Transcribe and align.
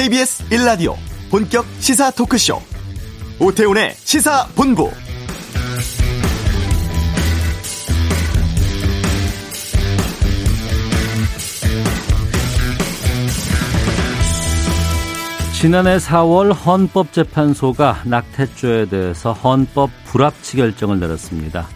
KBS 0.00 0.48
1라디오 0.48 0.94
본격 1.30 1.66
시사 1.78 2.10
토크쇼 2.12 2.58
오태훈의 3.38 3.92
시사본부 3.96 4.90
지난해 15.60 15.98
4월 15.98 16.54
헌법재판소가 16.54 18.04
낙태죄에 18.06 18.86
대해서 18.86 19.34
헌법 19.34 19.90
불합치 20.06 20.56
결정을 20.56 20.98
내렸습니다. 20.98 21.68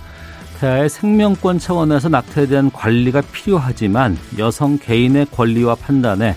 태아의 0.60 0.88
생명권 0.88 1.58
차원에서 1.58 2.08
낙태에 2.08 2.46
대한 2.46 2.70
관리가 2.70 3.20
필요하지만 3.20 4.16
여성 4.38 4.78
개인의 4.78 5.26
권리와 5.26 5.74
판단에 5.74 6.34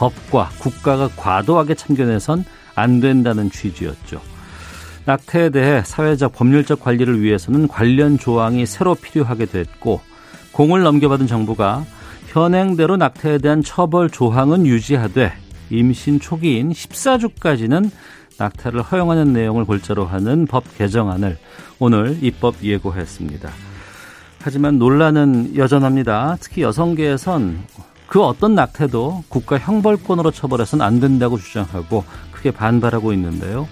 법과 0.00 0.48
국가가 0.58 1.08
과도하게 1.08 1.74
참견해선 1.74 2.46
안 2.74 3.00
된다는 3.00 3.50
취지였죠. 3.50 4.22
낙태에 5.04 5.50
대해 5.50 5.82
사회적 5.84 6.32
법률적 6.32 6.80
관리를 6.80 7.20
위해서는 7.20 7.68
관련 7.68 8.16
조항이 8.18 8.64
새로 8.64 8.94
필요하게 8.94 9.46
됐고 9.46 10.00
공을 10.52 10.82
넘겨받은 10.82 11.26
정부가 11.26 11.84
현행대로 12.28 12.96
낙태에 12.96 13.38
대한 13.38 13.62
처벌 13.62 14.08
조항은 14.08 14.66
유지하되 14.66 15.32
임신 15.68 16.18
초기인 16.18 16.70
14주까지는 16.72 17.90
낙태를 18.38 18.80
허용하는 18.80 19.34
내용을 19.34 19.66
골자로 19.66 20.06
하는 20.06 20.46
법 20.46 20.64
개정안을 20.78 21.36
오늘 21.78 22.16
입법 22.22 22.62
예고했습니다. 22.62 23.50
하지만 24.42 24.78
논란은 24.78 25.56
여전합니다. 25.56 26.38
특히 26.40 26.62
여성계에선 26.62 27.58
그 28.10 28.20
어떤 28.24 28.56
낙태도 28.56 29.22
국가 29.28 29.56
형벌권으로 29.56 30.32
처벌해서는 30.32 30.84
안 30.84 30.98
된다고 30.98 31.38
주장하고 31.38 32.04
크게 32.32 32.50
반발하고 32.50 33.12
있는데요. 33.12 33.68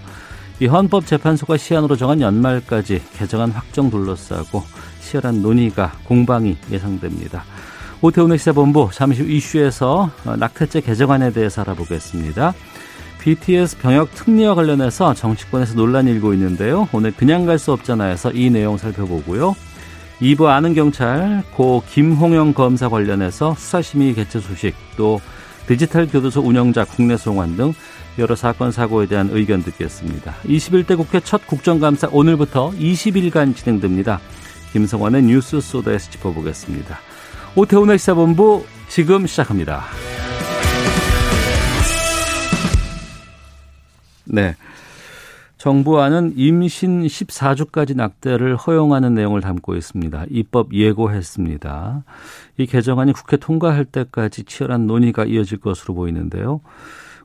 이 0.61 0.65
헌법재판소가 0.65 1.57
시한으로 1.57 1.97
정한 1.97 2.21
연말까지 2.21 3.01
개정안 3.17 3.51
확정 3.51 3.89
둘러싸고 3.89 4.63
치열한 5.01 5.41
논의가 5.41 5.91
공방이 6.05 6.55
예상됩니다. 6.71 7.43
오태훈의 8.01 8.37
시사본부 8.37 8.91
잠시 8.93 9.23
후 9.23 9.29
이슈에서 9.29 10.09
낙태죄 10.37 10.81
개정안에 10.81 11.33
대해서 11.33 11.61
알아보겠습니다. 11.61 12.53
BTS 13.19 13.79
병역 13.79 14.15
특례와 14.15 14.55
관련해서 14.55 15.15
정치권에서 15.15 15.73
논란이 15.75 16.11
일고 16.11 16.33
있는데요. 16.33 16.87
오늘 16.93 17.11
그냥 17.11 17.45
갈 17.45 17.59
수 17.59 17.73
없잖아요서 17.73 18.31
이 18.31 18.49
내용 18.49 18.77
살펴보고요. 18.77 19.53
2부 20.21 20.45
아는 20.47 20.73
경찰 20.73 21.43
고 21.53 21.81
김홍영 21.89 22.53
검사 22.53 22.89
관련해서 22.89 23.55
수사심의 23.55 24.15
개최 24.15 24.39
소식 24.39 24.75
또 24.97 25.21
디지털 25.65 26.07
교도소 26.07 26.41
운영자 26.41 26.83
국내 26.85 27.15
송환 27.15 27.55
등 27.55 27.73
여러 28.17 28.35
사건 28.35 28.71
사고에 28.71 29.05
대한 29.05 29.29
의견 29.31 29.63
듣겠습니다. 29.63 30.33
21대 30.43 30.97
국회 30.97 31.21
첫 31.21 31.45
국정감사 31.47 32.09
오늘부터 32.11 32.71
20일간 32.71 33.55
진행됩니다. 33.55 34.19
김성환의 34.73 35.23
뉴스 35.23 35.61
소다에서 35.61 36.11
짚어보겠습니다. 36.11 36.99
오태훈의 37.55 37.97
시사본부 37.97 38.65
지금 38.89 39.25
시작합니다. 39.25 39.85
네. 44.25 44.55
정부안은 45.59 46.33
임신 46.37 47.03
14주까지 47.03 47.95
낙태를 47.95 48.55
허용하는 48.55 49.13
내용을 49.13 49.41
담고 49.41 49.75
있습니다. 49.75 50.25
입법 50.29 50.73
예고했습니다. 50.73 52.03
이 52.57 52.65
개정안이 52.65 53.11
국회 53.11 53.35
통과할 53.35 53.83
때까지 53.83 54.45
치열한 54.45 54.87
논의가 54.87 55.25
이어질 55.25 55.59
것으로 55.59 55.95
보이는데요. 55.95 56.61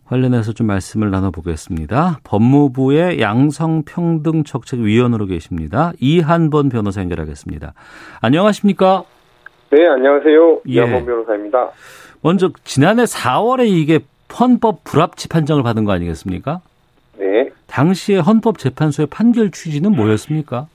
관련해서 0.06 0.52
좀 0.52 0.66
말씀을 0.66 1.12
나눠보겠습니다. 1.12 2.18
법무부의 2.24 3.20
양성평등정책위원으로 3.20 5.26
계십니다. 5.26 5.92
이한번 6.00 6.70
변호사 6.70 7.02
연결하겠습니다. 7.02 7.74
안녕하십니까? 8.20 9.04
네, 9.70 9.86
안녕하세요. 9.86 10.62
예. 10.70 10.72
이한번 10.72 11.06
변호사입니다. 11.06 11.70
먼저 12.20 12.50
지난해 12.64 13.04
4월에 13.04 13.68
이게 13.68 14.00
헌법 14.40 14.82
불합치 14.82 15.28
판정을 15.28 15.62
받은 15.62 15.84
거 15.84 15.92
아니겠습니까? 15.92 16.62
네. 17.74 17.82
당시에 17.82 18.18
헌법재판소의 18.18 19.08
판결 19.10 19.50
취지는 19.50 19.92
뭐였습니까? 19.92 20.66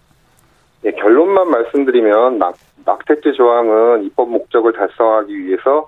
네, 0.83 0.91
결론만 0.91 1.49
말씀드리면 1.49 2.39
낙, 2.39 2.55
낙태죄 2.85 3.33
조항은 3.33 4.03
입법 4.03 4.29
목적을 4.29 4.73
달성하기 4.73 5.37
위해서 5.37 5.87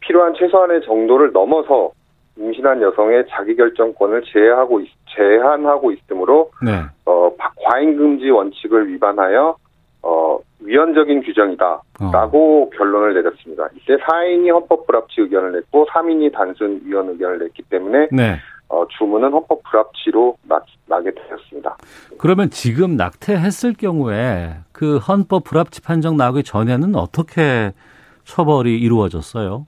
필요한 0.00 0.34
최소한의 0.34 0.82
정도를 0.82 1.32
넘어서 1.32 1.90
임신한 2.38 2.80
여성의 2.82 3.26
자기결정권을 3.30 4.22
제한하고 4.32 4.80
있, 4.80 4.88
제한하고 5.14 5.92
있으므로 5.92 6.50
네. 6.62 6.82
어, 7.06 7.30
과잉금지 7.64 8.30
원칙을 8.30 8.88
위반하여 8.88 9.56
어, 10.02 10.38
위헌적인 10.60 11.22
규정이다라고 11.22 11.82
어. 12.02 12.70
결론을 12.76 13.14
내렸습니다. 13.14 13.68
이때 13.74 13.96
4인이 13.96 14.52
헌법 14.52 14.86
불합치 14.86 15.22
의견을 15.22 15.52
냈고 15.52 15.86
3인이 15.86 16.32
단순 16.32 16.80
위헌 16.84 17.08
의견을 17.10 17.38
냈기 17.38 17.62
때문에 17.64 18.08
네. 18.12 18.36
어, 18.68 18.84
주문은 18.98 19.32
헌법 19.32 19.62
불합치로 19.64 20.36
나, 20.48 20.60
나게 20.86 21.10
되었습니다. 21.12 21.76
그러면 22.18 22.50
지금 22.50 22.96
낙태했을 22.96 23.74
경우에 23.74 24.56
그 24.72 24.98
헌법 24.98 25.44
불합치 25.44 25.82
판정 25.82 26.16
나오기 26.16 26.42
전에는 26.42 26.94
어떻게 26.96 27.72
처벌이 28.24 28.78
이루어졌어요? 28.78 29.66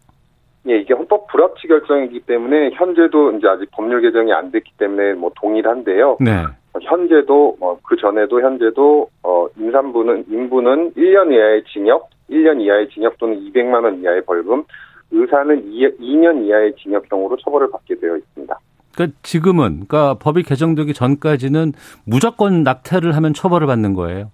예, 0.68 0.78
이게 0.78 0.92
헌법 0.92 1.26
불합치 1.28 1.66
결정이기 1.68 2.20
때문에 2.20 2.70
현재도 2.74 3.32
이제 3.32 3.48
아직 3.48 3.70
법률 3.70 4.02
개정이 4.02 4.32
안 4.32 4.50
됐기 4.50 4.72
때문에 4.76 5.14
뭐 5.14 5.30
동일한데요. 5.36 6.18
네. 6.20 6.44
현재도 6.80 7.56
뭐그 7.58 7.96
전에도 7.96 8.40
현재도 8.40 9.08
어 9.22 9.46
임산부는 9.56 10.26
임부는 10.28 10.92
1년 10.92 11.32
이하의 11.32 11.64
징역, 11.72 12.10
1년 12.30 12.60
이하의 12.60 12.90
징역 12.90 13.18
또는 13.18 13.40
200만 13.40 13.84
원 13.84 14.02
이하의 14.02 14.24
벌금, 14.24 14.64
의사는 15.10 15.72
2, 15.72 16.16
년 16.16 16.44
이하의 16.44 16.74
징역형으로 16.76 17.36
처벌을 17.36 17.70
받게 17.70 17.96
되어 17.96 18.16
있습니다. 18.16 18.58
그러니까 18.98 19.16
지금은 19.22 19.86
그러니까 19.86 20.14
법이 20.14 20.42
개정되기 20.42 20.92
전까지는 20.92 21.72
무조건 22.04 22.64
낙태를 22.64 23.14
하면 23.14 23.32
처벌을 23.32 23.68
받는 23.68 23.94
거예요. 23.94 24.32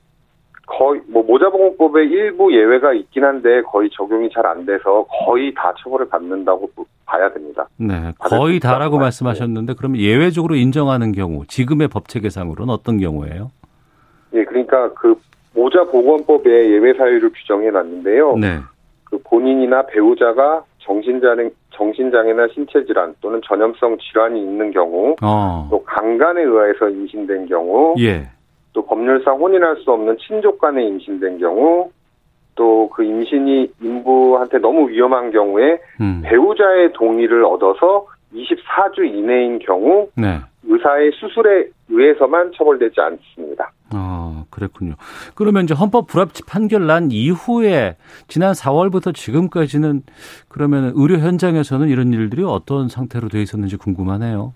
거의 0.66 1.02
뭐 1.06 1.22
모자보건법에 1.22 2.04
일부 2.04 2.50
예외가 2.54 2.94
있긴 2.94 3.22
한데 3.24 3.60
거의 3.62 3.90
적용이 3.92 4.30
잘 4.32 4.46
안 4.46 4.64
돼서 4.64 5.06
거의 5.26 5.52
다 5.54 5.74
처벌을 5.78 6.08
받는다고 6.08 6.70
봐야 7.04 7.30
됩니다. 7.30 7.68
네, 7.76 8.12
거의 8.18 8.60
다라고 8.60 8.98
말씀하셨는데 8.98 9.74
그러면 9.76 10.00
예외적으로 10.00 10.54
인정하는 10.54 11.12
경우 11.12 11.44
지금의 11.46 11.88
법 11.88 12.08
체계상으로는 12.08 12.72
어떤 12.72 12.98
경우예요? 12.98 13.50
예, 14.32 14.44
그러니까 14.44 14.92
그 14.94 15.14
모자보건법에 15.54 16.70
예외 16.70 16.94
사유를 16.94 17.30
규정해 17.32 17.70
놨는데요. 17.70 18.36
네. 18.38 18.60
그 19.04 19.18
본인이나 19.22 19.84
배우자가 19.86 20.64
정신장애, 20.78 21.50
정신장애나 21.74 22.48
신체질환 22.54 23.14
또는 23.20 23.40
전염성 23.44 23.98
질환이 23.98 24.40
있는 24.40 24.70
경우, 24.70 25.16
어. 25.22 25.68
또 25.70 25.82
강간에 25.84 26.42
의해서 26.42 26.88
임신된 26.88 27.46
경우, 27.46 27.94
예. 27.98 28.28
또 28.72 28.84
법률상 28.84 29.36
혼인할 29.36 29.76
수 29.76 29.92
없는 29.92 30.16
친족 30.18 30.58
간에 30.58 30.84
임신된 30.84 31.38
경우, 31.38 31.90
또 32.54 32.84
그 32.94 33.02
임신이 33.02 33.72
인부한테 33.82 34.58
너무 34.58 34.88
위험한 34.88 35.32
경우에 35.32 35.78
음. 36.00 36.22
배우자의 36.24 36.92
동의를 36.92 37.44
얻어서 37.44 38.06
24주 38.32 39.04
이내인 39.04 39.58
경우 39.58 40.08
네. 40.16 40.38
의사의 40.66 41.12
수술에 41.14 41.68
의해서만 41.88 42.52
처벌되지 42.56 43.00
않습니다. 43.00 43.70
아, 43.92 44.44
그랬군요. 44.50 44.94
그러면 45.34 45.64
이제 45.64 45.74
헌법 45.74 46.06
불합치 46.06 46.44
판결 46.46 46.86
난 46.86 47.10
이후에 47.10 47.96
지난 48.28 48.52
4월부터 48.52 49.14
지금까지는 49.14 50.02
그러면 50.48 50.92
의료 50.96 51.18
현장에서는 51.18 51.88
이런 51.88 52.12
일들이 52.12 52.42
어떤 52.44 52.88
상태로 52.88 53.28
돼 53.28 53.42
있었는지 53.42 53.76
궁금하네요. 53.76 54.52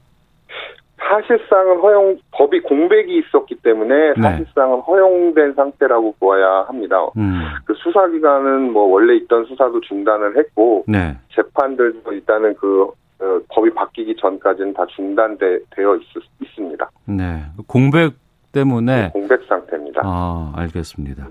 사실상은 1.08 1.78
허용 1.80 2.18
법이 2.32 2.60
공백이 2.60 3.18
있었기 3.18 3.56
때문에 3.62 4.12
네. 4.14 4.20
사실상은 4.20 4.80
허용된 4.80 5.54
상태라고 5.54 6.14
보아야 6.20 6.64
합니다. 6.68 6.98
음. 7.16 7.40
그 7.64 7.72
수사 7.74 8.06
기간은 8.08 8.72
뭐 8.72 8.84
원래 8.84 9.16
있던 9.16 9.46
수사도 9.46 9.80
중단을 9.80 10.36
했고 10.36 10.84
네. 10.86 11.16
재판들도 11.34 12.12
일단은 12.12 12.54
그 12.56 12.90
어, 13.20 13.40
법이 13.48 13.74
바뀌기 13.74 14.16
전까지는 14.20 14.74
다 14.74 14.86
중단되어 14.94 15.58
있, 15.96 16.48
습니다 16.54 16.90
네. 17.04 17.42
공백 17.66 18.14
때문에 18.52 19.10
공백 19.12 19.42
상태입니다. 19.48 20.02
아, 20.04 20.52
알겠습니다. 20.56 21.28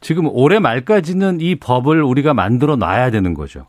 지금 0.00 0.28
올해 0.30 0.58
말까지는 0.58 1.40
이 1.40 1.56
법을 1.56 2.02
우리가 2.02 2.32
만들어 2.32 2.76
놔야 2.76 3.10
되는 3.10 3.34
거죠. 3.34 3.66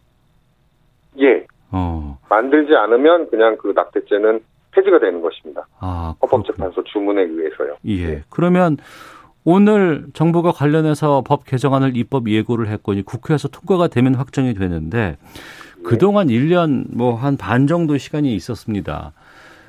예. 1.20 1.46
어. 1.72 2.18
만들지 2.30 2.76
않으면 2.76 3.30
그냥 3.30 3.58
그 3.58 3.74
낙태죄는 3.76 4.40
폐지가 4.72 5.00
되는 5.00 5.22
것입니다. 5.22 5.66
아, 5.80 6.14
헌법재판소 6.22 6.84
주문에 6.84 7.24
의해서요. 7.24 7.78
예. 7.88 7.92
예. 7.92 8.24
그러면 8.30 8.78
오늘 9.44 10.06
정부가 10.14 10.52
관련해서 10.52 11.24
법 11.26 11.46
개정안을 11.46 11.96
입법 11.96 12.30
예고를 12.30 12.68
했고 12.68 12.94
국회에서 13.06 13.48
통과가 13.48 13.88
되면 13.88 14.16
확정이 14.16 14.54
되는데 14.54 15.18
그동안 15.84 16.28
1년 16.28 16.86
뭐 16.96 17.16
한 17.16 17.38
반 17.38 17.68
정도 17.68 17.98
시간이 17.98 18.34
있었습니다. 18.36 19.14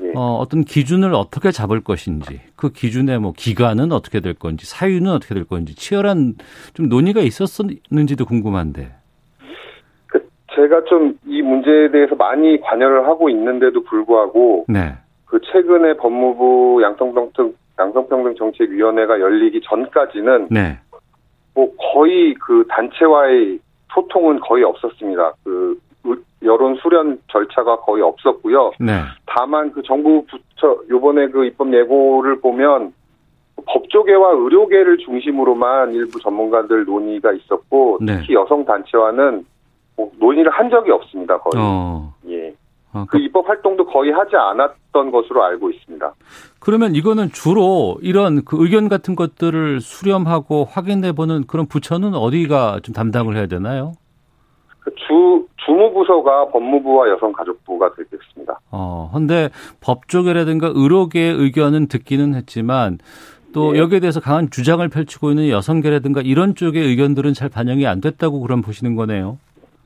예. 0.02 0.12
어, 0.14 0.36
어떤 0.36 0.62
기준을 0.64 1.12
어떻게 1.14 1.50
잡을 1.50 1.80
것인지, 1.82 2.40
그 2.56 2.70
기준의 2.72 3.18
뭐 3.18 3.32
기간은 3.36 3.90
어떻게 3.92 4.20
될 4.20 4.32
건지, 4.34 4.64
사유는 4.66 5.10
어떻게 5.10 5.34
될 5.34 5.44
건지 5.44 5.74
치열한 5.74 6.34
좀 6.74 6.88
논의가 6.88 7.20
있었는지도 7.20 8.24
궁금한데. 8.24 8.92
그 10.06 10.28
제가 10.54 10.84
좀 10.84 11.18
이 11.26 11.42
문제에 11.42 11.90
대해서 11.90 12.14
많이 12.16 12.60
관여를 12.60 13.06
하고 13.06 13.28
있는데도 13.30 13.82
불구하고 13.84 14.64
네. 14.68 14.92
그 15.26 15.38
최근에 15.52 15.94
법무부 15.98 16.80
양성평등 16.82 17.54
양성평등 17.78 18.34
정책위원회가 18.36 19.20
열리기 19.20 19.60
전까지는 19.64 20.48
네. 20.50 20.78
뭐 21.54 21.70
거의 21.92 22.34
그 22.34 22.64
단체와의 22.68 23.58
소통은 23.94 24.40
거의 24.40 24.64
없었습니다. 24.64 25.34
그 26.48 26.52
의- 26.52 26.54
여론 26.54 26.76
수련 26.82 27.18
절차가 27.30 27.80
거의 27.80 28.02
없었고요. 28.02 28.72
네. 28.80 29.00
다만 29.26 29.70
그 29.72 29.82
정부 29.82 30.24
부처 30.26 30.76
요번에 30.90 31.28
그 31.28 31.44
입법 31.44 31.72
예고를 31.72 32.40
보면 32.40 32.92
법조계와 33.66 34.32
의료계를 34.32 34.98
중심으로만 34.98 35.92
일부 35.92 36.18
전문가들 36.20 36.84
논의가 36.84 37.32
있었고 37.32 37.98
네. 38.00 38.18
특히 38.18 38.34
여성 38.34 38.64
단체와는 38.64 39.44
뭐 39.96 40.10
논의를 40.18 40.50
한 40.52 40.70
적이 40.70 40.92
없습니다. 40.92 41.38
거의 41.38 41.62
어. 41.64 42.14
예. 42.28 42.54
어, 42.94 43.04
그 43.08 43.18
입법 43.18 43.46
활동도 43.48 43.84
거의 43.86 44.12
하지 44.12 44.34
않았던 44.36 45.10
것으로 45.10 45.44
알고 45.44 45.70
있습니다. 45.70 46.14
그러면 46.60 46.94
이거는 46.94 47.30
주로 47.32 47.96
이런 48.00 48.44
그 48.44 48.56
의견 48.62 48.88
같은 48.88 49.14
것들을 49.14 49.80
수렴하고 49.80 50.64
확인해 50.64 51.12
보는 51.12 51.46
그런 51.46 51.66
부처는 51.66 52.14
어디가 52.14 52.80
좀 52.82 52.94
담당을 52.94 53.36
해야 53.36 53.46
되나요? 53.46 53.92
그주 54.90 55.46
주무부서가 55.66 56.48
법무부와 56.48 57.08
여성가족부가 57.10 57.90
되겠습니다. 57.94 58.58
어, 58.70 59.10
근데 59.12 59.50
법조계라든가 59.80 60.72
의료계의 60.74 61.34
의견은 61.34 61.88
듣기는 61.88 62.34
했지만 62.34 62.98
또 63.52 63.74
예. 63.74 63.80
여기에 63.80 64.00
대해서 64.00 64.20
강한 64.20 64.50
주장을 64.50 64.86
펼치고 64.88 65.30
있는 65.30 65.48
여성계라든가 65.48 66.20
이런 66.22 66.54
쪽의 66.54 66.82
의견들은 66.82 67.32
잘 67.34 67.48
반영이 67.48 67.86
안 67.86 68.00
됐다고 68.00 68.40
그럼 68.40 68.62
보시는 68.62 68.94
거네요. 68.96 69.38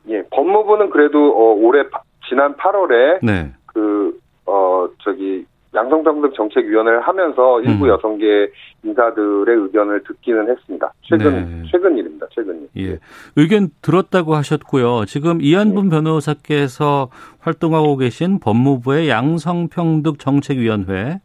예, 0.08 0.22
법무부는 0.30 0.90
그래도 0.90 1.18
어, 1.30 1.54
올해 1.54 1.88
파- 1.88 2.02
지난 2.28 2.54
8월에 2.56 3.24
네. 3.24 3.52
그, 3.66 4.18
어, 4.46 4.88
저기, 5.04 5.44
양성평등 5.74 6.32
정책위원회를 6.34 7.00
하면서 7.00 7.60
일부 7.62 7.84
음. 7.84 7.90
여성계 7.90 8.50
인사들의 8.84 9.56
의견을 9.56 10.02
듣기는 10.04 10.50
했습니다. 10.50 10.92
최근, 11.02 11.32
네. 11.32 11.68
최근 11.70 11.96
일입니다, 11.96 12.26
최근 12.30 12.68
일. 12.74 12.90
예. 12.90 12.98
의견 13.36 13.70
들었다고 13.80 14.34
하셨고요. 14.34 15.06
지금 15.06 15.40
이한분 15.40 15.88
변호사께서 15.88 17.08
활동하고 17.40 17.96
계신 17.96 18.38
법무부의 18.38 19.08
양성평등 19.08 20.14
정책위원회 20.18 21.20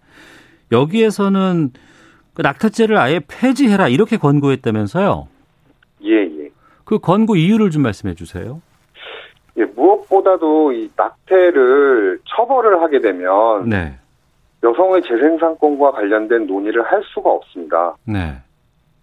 여기에서는 0.72 1.72
그 2.34 2.42
낙태죄를 2.42 2.98
아예 2.98 3.20
폐지해라 3.28 3.88
이렇게 3.90 4.18
권고했다면서요. 4.18 5.28
예, 6.04 6.12
예. 6.12 6.50
그 6.86 7.00
권고 7.00 7.36
이유를 7.36 7.72
좀 7.72 7.82
말씀해 7.82 8.14
주세요. 8.14 8.62
예, 9.58 9.66
무엇보다도 9.66 10.72
이 10.72 10.90
낙태를 10.96 12.20
처벌을 12.26 12.82
하게 12.82 13.02
되면 13.02 13.68
네. 13.68 13.98
여성의 14.64 15.02
재생산권과 15.04 15.92
관련된 15.92 16.48
논의를 16.48 16.82
할 16.84 17.02
수가 17.14 17.30
없습니다. 17.30 17.96
네. 18.06 18.34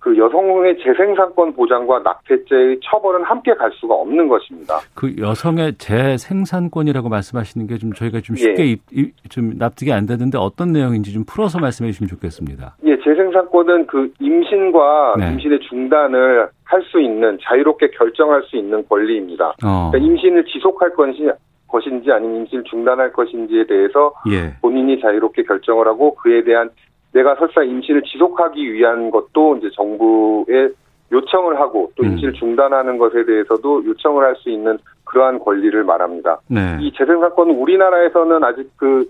그 0.01 0.19
여성의 0.19 0.77
재생산권 0.85 1.55
보장과 1.55 2.01
낙태죄의 2.01 2.81
처벌은 2.85 3.23
함께 3.25 3.55
갈 3.55 3.71
수가 3.73 3.95
없는 3.95 4.29
것입니다. 4.29 4.79
그 4.95 5.15
여성의 5.19 5.77
재생산권이라고 5.79 7.09
말씀하시는 7.09 7.67
게 7.67 7.79
좀 7.79 7.93
저희가 7.95 8.21
좀 8.21 8.37
쉽게 8.37 8.63
예. 8.65 8.67
입- 8.73 8.83
입- 8.93 9.15
좀 9.31 9.53
납득이 9.57 9.93
안 9.93 10.05
되는데 10.05 10.37
어떤 10.37 10.73
내용인지 10.73 11.13
좀 11.15 11.25
풀어서 11.25 11.59
말씀해 11.59 11.91
주시면 11.93 12.09
좋겠습니다. 12.09 12.77
예, 12.85 12.99
재생산권은 13.03 13.87
그 13.87 14.13
임신과 14.21 15.15
네. 15.21 15.33
임신의 15.33 15.61
중단을 15.71 16.49
할 16.65 16.83
수 16.91 17.01
있는 17.01 17.39
자유롭게 17.43 17.91
결정할 17.97 18.43
수 18.43 18.57
있는 18.57 18.87
권리입니다. 18.89 19.55
어. 19.65 19.91
그러니까 19.91 19.99
임신을 19.99 20.45
지속할 20.47 20.91
것이, 20.95 21.31
것인지 21.75 22.13
아니면 22.13 22.37
임신을 22.43 22.65
중단할 22.65 23.13
것인지에 23.13 23.67
대해서 23.67 24.15
예. 24.31 24.55
본인이 24.63 25.01
자유롭게 25.01 25.43
결정을 25.43 25.87
하고 25.89 26.15
그에 26.15 26.45
대한 26.45 26.71
내가 27.13 27.35
설사 27.35 27.63
임신을 27.63 28.03
지속하기 28.03 28.73
위한 28.73 29.11
것도 29.11 29.57
이제 29.57 29.69
정부에 29.75 30.69
요청을 31.13 31.59
하고 31.59 31.91
또 31.97 32.05
음. 32.05 32.13
임신을 32.13 32.33
중단하는 32.35 32.99
것에 32.99 33.25
대해서도 33.25 33.85
요청을 33.85 34.25
할 34.25 34.37
수 34.37 34.51
있는 34.51 34.79
그러한 35.05 35.39
권리를 35.41 35.83
말합니다. 35.85 36.41
네. 36.49 36.79
이 36.81 36.93
재생산권은 36.97 37.55
우리나라에서는 37.57 38.45
아직 38.45 38.71
그 38.77 39.05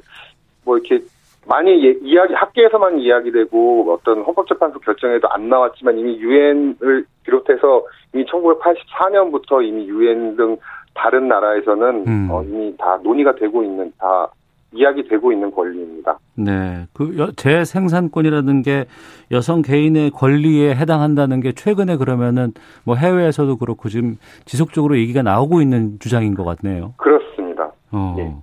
뭐 0.65 0.79
이렇게 0.79 1.05
많이 1.47 1.87
예- 1.87 1.99
이야기 2.01 2.33
학계에서만 2.33 2.99
이야기되고 2.99 3.93
어떤 3.93 4.23
헌법재판소 4.23 4.81
결정에도 4.81 5.29
안 5.29 5.49
나왔지만 5.49 5.99
이미 5.99 6.17
유엔을 6.19 7.05
비롯해서 7.23 7.85
이미 8.15 8.25
1984년부터 8.25 9.63
이미 9.63 9.87
유엔 9.87 10.37
등 10.37 10.57
다른 10.94 11.29
나라에서는 11.29 12.05
음. 12.06 12.29
어, 12.31 12.43
이미 12.44 12.75
다 12.79 12.99
논의가 13.02 13.35
되고 13.35 13.62
있는 13.62 13.93
다 13.99 14.29
이야기되고 14.73 15.31
있는 15.32 15.50
권리입니다. 15.52 16.19
네. 16.35 16.87
그 16.93 17.17
여- 17.19 17.31
재생산권이라는 17.32 18.62
게 18.62 18.87
여성 19.31 19.62
개인의 19.62 20.11
권리에 20.11 20.75
해당한다는 20.75 21.41
게 21.41 21.52
최근에 21.52 21.96
그러면은 21.96 22.52
뭐 22.85 22.96
해외에서도 22.96 23.56
그렇고 23.56 23.88
지금 23.88 24.17
지속적으로 24.44 24.99
얘기가 24.99 25.23
나오고 25.23 25.61
있는 25.62 25.99
주장인 26.00 26.35
것 26.35 26.44
같네요. 26.44 26.94
그렇습니다. 26.96 27.70
어. 27.93 28.17
예. 28.19 28.35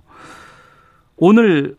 오늘 1.18 1.76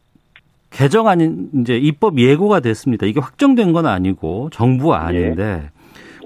개정안인 0.70 1.50
이제 1.62 1.76
입법 1.78 2.18
예고가 2.20 2.60
됐습니다. 2.60 3.06
이게 3.06 3.20
확정된 3.20 3.74
건 3.74 3.86
아니고 3.86 4.50
정부 4.52 4.94
안인데 4.94 5.70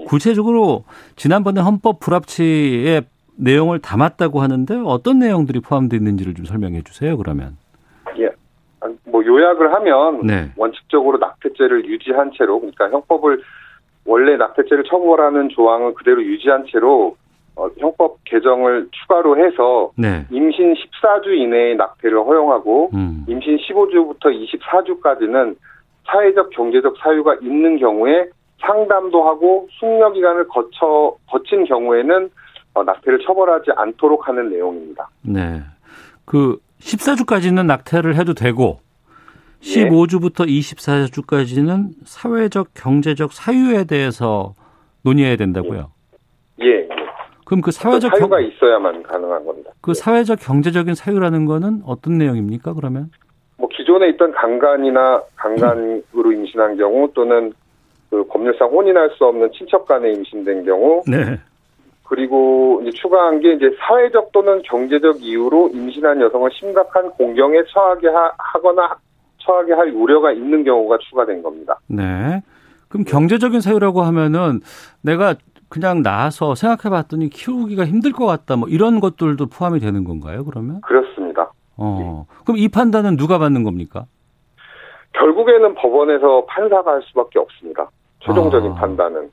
구체적으로 0.06 0.84
지난번에 1.16 1.60
헌법 1.60 2.00
불합치의 2.00 3.02
내용을 3.38 3.78
담았다고 3.78 4.40
하는데 4.40 4.82
어떤 4.84 5.20
내용들이 5.20 5.60
포함되어 5.60 5.96
있는지를 5.96 6.34
좀 6.34 6.44
설명해 6.44 6.82
주세요. 6.82 7.16
그러면. 7.16 7.56
예. 8.18 8.26
아, 8.80 8.88
뭐 9.06 9.24
요약을 9.24 9.72
하면 9.74 10.26
네. 10.26 10.52
원칙적으로 10.56 11.18
낙태죄를 11.18 11.86
유지한 11.86 12.30
채로 12.36 12.60
그러니까 12.60 12.90
형법을 12.90 13.42
원래 14.04 14.36
낙태죄를 14.36 14.84
처벌하는 14.84 15.48
조항은 15.50 15.94
그대로 15.94 16.22
유지한 16.22 16.64
채로 16.70 17.16
어, 17.56 17.68
형법 17.76 18.18
개정을 18.24 18.88
추가로 18.92 19.36
해서 19.44 19.90
네. 19.96 20.24
임신 20.30 20.74
14주 20.74 21.28
이내의 21.28 21.76
낙태를 21.76 22.18
허용하고 22.18 22.90
음. 22.94 23.24
임신 23.28 23.56
15주부터 23.56 24.26
24주까지는 24.26 25.56
사회적 26.06 26.50
경제적 26.50 26.96
사유가 26.98 27.34
있는 27.42 27.78
경우에 27.78 28.28
상담도 28.60 29.22
하고 29.28 29.68
숙려 29.72 30.12
기간을 30.12 30.48
거쳐 30.48 31.16
거친 31.28 31.64
경우에는 31.64 32.24
어, 32.24 32.28
낙태를 32.74 33.20
처벌하지 33.26 33.70
않도록 33.76 34.28
하는 34.28 34.50
내용입니다. 34.50 35.08
네. 35.22 35.62
그 36.24 36.58
14주까지는 36.80 37.66
낙태를 37.66 38.16
해도 38.16 38.34
되고 38.34 38.80
예. 39.64 39.88
15주부터 39.88 40.46
24주까지는 40.46 41.90
사회적 42.04 42.68
경제적 42.74 43.32
사유에 43.32 43.84
대해서 43.84 44.54
논의해야 45.02 45.36
된다고요. 45.36 45.90
예. 46.60 46.66
예. 46.66 46.88
그럼 47.44 47.62
그 47.62 47.70
사회적 47.70 48.12
사유가 48.14 48.36
경, 48.36 48.46
있어야만 48.46 49.02
가능한 49.02 49.44
겁니다. 49.44 49.70
그 49.80 49.94
사회적 49.94 50.38
경제적인 50.40 50.94
사유라는 50.94 51.46
거는 51.46 51.80
어떤 51.86 52.18
내용입니까? 52.18 52.74
그러면? 52.74 53.10
뭐 53.56 53.68
기존에 53.68 54.10
있던 54.10 54.32
강간이나 54.32 55.22
강간으로 55.34 56.32
임신한 56.32 56.76
경우 56.76 57.10
또는 57.14 57.52
그 58.10 58.24
법률상 58.26 58.68
혼인할 58.68 59.10
수 59.16 59.24
없는 59.24 59.50
친척 59.52 59.86
간에 59.86 60.12
임신된 60.12 60.64
경우 60.64 61.02
네. 61.06 61.38
그리고 62.08 62.80
이제 62.82 62.90
추가한 62.92 63.40
게 63.40 63.52
이제 63.52 63.70
사회적 63.80 64.32
또는 64.32 64.62
경제적 64.62 65.22
이유로 65.22 65.70
임신한 65.74 66.20
여성을 66.20 66.50
심각한 66.52 67.10
공경에 67.10 67.62
처하게 67.68 68.08
하, 68.08 68.32
하거나 68.38 68.96
처하게 69.38 69.74
할 69.74 69.90
우려가 69.90 70.32
있는 70.32 70.64
경우가 70.64 70.98
추가된 70.98 71.42
겁니다. 71.42 71.78
네. 71.86 72.42
그럼 72.88 73.04
경제적인 73.04 73.60
사유라고 73.60 74.00
하면은 74.02 74.60
내가 75.02 75.34
그냥 75.68 76.02
낳아서 76.02 76.54
생각해 76.54 76.90
봤더니 76.90 77.28
키우기가 77.28 77.84
힘들 77.84 78.12
것 78.12 78.24
같다. 78.24 78.56
뭐 78.56 78.68
이런 78.70 79.00
것들도 79.00 79.46
포함이 79.46 79.80
되는 79.80 80.04
건가요, 80.04 80.44
그러면? 80.46 80.80
그렇습니다. 80.80 81.52
어. 81.76 82.24
그럼 82.44 82.56
이 82.56 82.68
판단은 82.68 83.18
누가 83.18 83.38
받는 83.38 83.64
겁니까? 83.64 84.06
결국에는 85.12 85.74
법원에서 85.74 86.46
판사가 86.46 86.92
할 86.92 87.02
수밖에 87.02 87.38
없습니다. 87.38 87.90
최종적인 88.20 88.72
아. 88.72 88.74
판단은. 88.76 89.30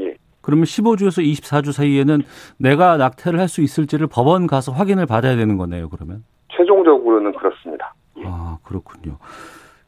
예. 0.00 0.14
그러면 0.48 0.64
15주에서 0.64 1.22
24주 1.22 1.72
사이에는 1.72 2.22
내가 2.56 2.96
낙태를 2.96 3.38
할 3.38 3.48
수 3.48 3.60
있을지를 3.60 4.06
법원 4.06 4.46
가서 4.46 4.72
확인을 4.72 5.04
받아야 5.04 5.36
되는 5.36 5.58
거네요, 5.58 5.90
그러면. 5.90 6.24
최종적으로는 6.56 7.34
그렇습니다. 7.34 7.94
아, 8.24 8.56
그렇군요. 8.62 9.18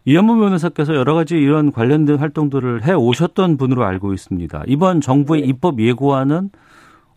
이현무 0.05 0.39
변호사께서 0.39 0.95
여러 0.95 1.15
가지 1.15 1.37
이런 1.37 1.73
관련된 1.73 2.17
활동들을 2.17 2.85
해 2.85 2.93
오셨던 2.93 3.57
분으로 3.57 3.85
알고 3.85 4.13
있습니다. 4.13 4.65
이번 4.67 5.01
정부의 5.01 5.43
네. 5.43 5.49
입법 5.49 5.81
예고안은 5.81 6.51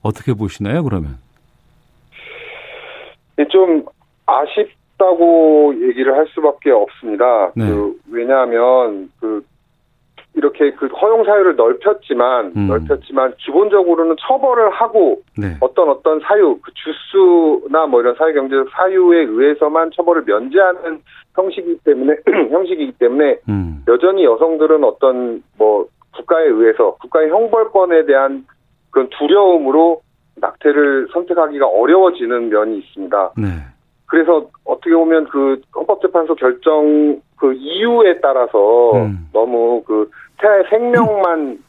어떻게 0.02 0.34
보시나요, 0.34 0.82
그러면? 0.84 1.18
좀 3.50 3.86
아쉽다고 4.26 5.74
얘기를 5.82 6.14
할 6.16 6.28
수밖에 6.34 6.72
없습니다. 6.72 7.52
네. 7.56 7.68
그 7.68 8.00
왜냐하면 8.10 9.12
그 9.20 9.44
이렇게 10.36 10.72
그 10.72 10.88
허용 10.88 11.24
사유를 11.24 11.56
넓혔지만 11.56 12.54
음. 12.56 12.68
넓혔지만 12.68 13.36
기본적으로는 13.38 14.16
처벌을 14.20 14.72
하고 14.72 15.22
네. 15.38 15.58
어떤 15.60 15.90
어떤 15.90 16.20
사유, 16.22 16.58
그 16.62 16.72
주수나 16.74 17.86
뭐 17.86 18.02
이런 18.02 18.16
사회 18.16 18.34
경제적 18.34 18.68
사유에 18.72 19.25
의해서만 19.25 19.92
처벌을 19.96 20.24
면제하는 20.25 21.02
형식이기 21.36 21.80
때문에 21.84 22.16
형식이기 22.50 22.94
때문에 22.94 23.38
음. 23.48 23.84
여전히 23.88 24.24
여성들은 24.25 24.84
어떤 24.84 25.44
뭐 25.58 25.88
국가에 26.16 26.46
의해서 26.46 26.96
국가의 27.02 27.30
형벌권에 27.30 28.06
대한 28.06 28.46
그런 28.90 29.10
두려움으로 29.10 30.02
낙태를 30.36 31.10
선택하기가 31.13 31.68
어려워지는 31.68 32.50
면이 32.50 32.80
있습니다. 32.80 33.34
네. 33.38 33.48
그래서 34.06 34.48
어떻게 34.63 34.94
보면 34.94 35.25
그 35.25 35.62
헌법재판소 35.75 36.36
결정 36.36 37.20
그 37.36 37.54
이유에 37.54 38.20
따라서 38.22 38.94
음. 38.94 39.28
너무 39.34 39.84
그 39.86 40.10
태아의 40.40 40.66
생명만 40.70 41.63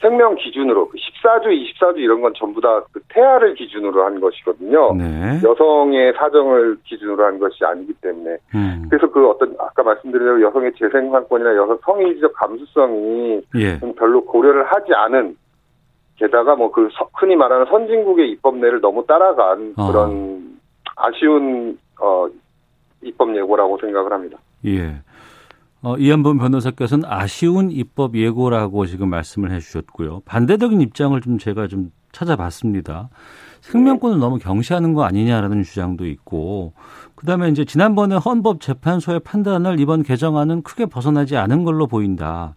생명 0.00 0.36
기준으로 0.36 0.88
그 0.88 0.96
14주, 0.96 1.46
24주 1.46 1.98
이런 1.98 2.20
건 2.20 2.32
전부 2.36 2.60
다 2.60 2.80
그 2.92 3.00
태아를 3.08 3.54
기준으로 3.54 4.04
한 4.04 4.20
것이거든요. 4.20 4.94
네. 4.94 5.40
여성의 5.42 6.12
사정을 6.16 6.78
기준으로 6.84 7.24
한 7.24 7.38
것이 7.38 7.64
아니기 7.64 7.92
때문에 7.94 8.36
음. 8.54 8.86
그래서 8.88 9.10
그 9.10 9.28
어떤 9.28 9.54
아까 9.58 9.82
말씀드린 9.82 10.24
대로 10.26 10.42
여성의 10.42 10.72
재생산권이나 10.78 11.56
여성 11.56 11.78
성의지적 11.84 12.32
감수성이 12.34 13.40
예. 13.56 13.80
별로 13.96 14.24
고려를 14.24 14.64
하지 14.64 14.92
않은 14.94 15.36
게다가 16.16 16.54
뭐 16.54 16.70
그 16.70 16.88
흔히 17.14 17.36
말하는 17.36 17.66
선진국의 17.66 18.30
입법례를 18.32 18.80
너무 18.80 19.04
따라간 19.06 19.74
어. 19.76 19.86
그런 19.90 20.58
아쉬운 20.96 21.78
어 22.00 22.28
입법 23.02 23.34
예고라고 23.36 23.78
생각을 23.78 24.12
합니다. 24.12 24.38
예. 24.64 24.94
어, 25.80 25.96
이한범 25.96 26.38
변호사께서는 26.38 27.04
아쉬운 27.08 27.70
입법 27.70 28.16
예고라고 28.16 28.86
지금 28.86 29.10
말씀을 29.10 29.52
해주셨고요. 29.52 30.22
반대적인 30.24 30.80
입장을 30.80 31.20
좀 31.20 31.38
제가 31.38 31.68
좀 31.68 31.92
찾아봤습니다. 32.12 33.10
생명권을 33.60 34.18
너무 34.18 34.38
경시하는 34.38 34.94
거 34.94 35.04
아니냐라는 35.04 35.62
주장도 35.62 36.06
있고, 36.06 36.72
그 37.14 37.26
다음에 37.26 37.48
이제 37.50 37.64
지난번에 37.64 38.16
헌법재판소의 38.16 39.20
판단을 39.20 39.78
이번 39.78 40.02
개정안은 40.02 40.62
크게 40.62 40.86
벗어나지 40.86 41.36
않은 41.36 41.64
걸로 41.64 41.86
보인다. 41.86 42.54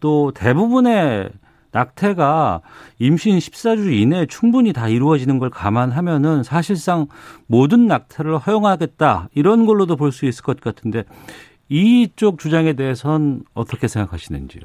또 0.00 0.32
대부분의 0.34 1.30
낙태가 1.72 2.60
임신 3.00 3.36
14주 3.38 3.92
이내에 3.92 4.26
충분히 4.26 4.72
다 4.72 4.88
이루어지는 4.88 5.38
걸 5.38 5.50
감안하면은 5.50 6.44
사실상 6.44 7.08
모든 7.46 7.86
낙태를 7.88 8.38
허용하겠다. 8.38 9.28
이런 9.34 9.66
걸로도 9.66 9.96
볼 9.96 10.12
수 10.12 10.24
있을 10.26 10.44
것 10.44 10.60
같은데 10.60 11.02
이쪽 11.74 12.38
주장에 12.38 12.74
대해서는 12.74 13.40
어떻게 13.52 13.88
생각하시는지요? 13.88 14.62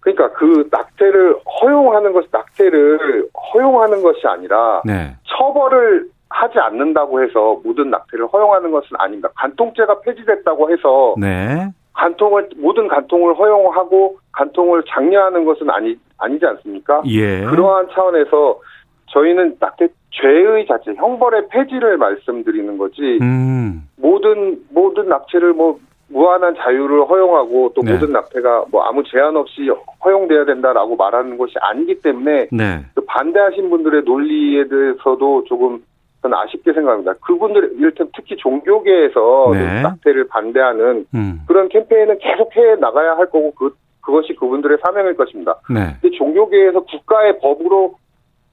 그러니까 0.00 0.32
그 0.32 0.68
낙태를 0.72 1.36
허용하는 1.62 2.12
것, 2.12 2.26
낙태를 2.32 3.28
허용하는 3.54 4.02
것이 4.02 4.26
아니라 4.26 4.82
네. 4.84 5.14
처벌을 5.24 6.08
하지 6.28 6.58
않는다고 6.58 7.22
해서 7.22 7.60
모든 7.62 7.90
낙태를 7.90 8.26
허용하는 8.26 8.72
것은 8.72 8.88
아닙니다. 8.98 9.28
간통죄가 9.36 10.00
폐지됐다고 10.00 10.72
해서 10.72 11.14
네. 11.16 11.68
간통을 11.92 12.48
모든 12.56 12.88
간통을 12.88 13.34
허용하고 13.34 14.18
간통을 14.32 14.82
장려하는 14.88 15.44
것은 15.44 15.70
아니 15.70 15.96
아니지 16.18 16.44
않습니까? 16.44 17.02
예. 17.06 17.44
그러한 17.44 17.88
차원에서 17.92 18.60
저희는 19.06 19.56
낙태 19.60 19.88
죄의 20.10 20.66
자체 20.66 20.94
형벌의 20.94 21.48
폐지를 21.50 21.98
말씀드리는 21.98 22.78
거지 22.78 23.18
음. 23.20 23.88
모든 23.96 24.60
모든 24.70 25.08
낙태를 25.08 25.52
뭐 25.52 25.78
무한한 26.10 26.54
자유를 26.56 27.06
허용하고 27.08 27.72
또 27.74 27.82
네. 27.82 27.92
모든 27.92 28.12
낙태가 28.12 28.66
뭐 28.70 28.82
아무 28.82 29.02
제한 29.04 29.36
없이 29.36 29.70
허용돼야 30.04 30.44
된다라고 30.44 30.96
말하는 30.96 31.38
것이 31.38 31.54
아니기 31.60 32.00
때문에 32.00 32.48
네. 32.50 32.84
그 32.94 33.04
반대하신 33.04 33.70
분들의 33.70 34.02
논리에 34.02 34.68
대해서도 34.68 35.44
조금 35.44 35.82
저는 36.22 36.36
아쉽게 36.36 36.72
생각합니다. 36.72 37.14
그분들 37.24 37.72
이를테면 37.78 38.12
특히 38.14 38.36
종교계에서 38.36 39.50
네. 39.54 39.82
낙태를 39.82 40.28
반대하는 40.28 41.06
음. 41.14 41.40
그런 41.46 41.68
캠페인은 41.68 42.18
계속 42.18 42.54
해 42.56 42.74
나가야 42.76 43.16
할 43.16 43.26
거고 43.26 43.52
그 43.54 43.74
그것이 44.00 44.34
그분들의 44.34 44.78
사명일 44.82 45.16
것입니다. 45.16 45.54
네. 45.72 45.96
근데 46.00 46.16
종교계에서 46.16 46.80
국가의 46.80 47.38
법으로 47.38 47.94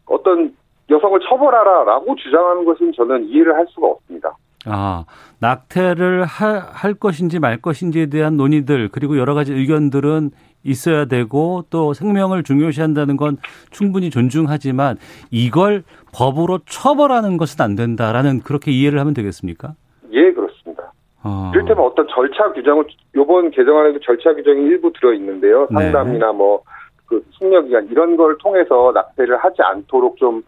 어떤 0.05 0.53
여성을 0.89 1.19
처벌하라라고 1.27 2.15
주장하는 2.15 2.63
것은 2.65 2.93
저는 2.93 3.25
이해를 3.25 3.55
할 3.55 3.65
수가 3.69 3.87
없습니다. 3.87 4.35
아, 4.67 5.05
낙태를 5.39 6.25
할, 6.25 6.61
할 6.71 6.93
것인지 6.93 7.39
말 7.39 7.57
것인지에 7.57 8.07
대한 8.07 8.37
논의들 8.37 8.89
그리고 8.91 9.17
여러 9.17 9.33
가지 9.33 9.53
의견들은 9.53 10.31
있어야 10.63 11.05
되고 11.05 11.63
또 11.69 11.93
생명을 11.93 12.43
중요시한다는 12.43 13.15
건 13.17 13.37
충분히 13.71 14.09
존중하지만 14.09 14.97
이걸 15.31 15.83
법으로 16.13 16.59
처벌하는 16.65 17.37
것은 17.37 17.63
안 17.63 17.75
된다라는 17.75 18.41
그렇게 18.41 18.71
이해를 18.71 18.99
하면 18.99 19.13
되겠습니까? 19.13 19.73
예, 20.11 20.31
그렇습니다. 20.33 20.91
어. 21.23 21.51
이를테면 21.53 21.85
어떤 21.85 22.07
절차 22.09 22.51
규정을 22.53 22.85
요번 23.15 23.51
개정안에도 23.51 23.99
절차 23.99 24.33
규정이 24.33 24.61
일부 24.61 24.91
들어 24.93 25.13
있는데요. 25.13 25.67
네. 25.71 25.91
상담이나 25.91 26.33
뭐그 26.33 27.23
숙려 27.31 27.61
기간 27.61 27.87
이런 27.89 28.17
걸 28.17 28.37
통해서 28.37 28.91
낙태를 28.93 29.37
하지 29.37 29.61
않도록 29.61 30.17
좀 30.17 30.43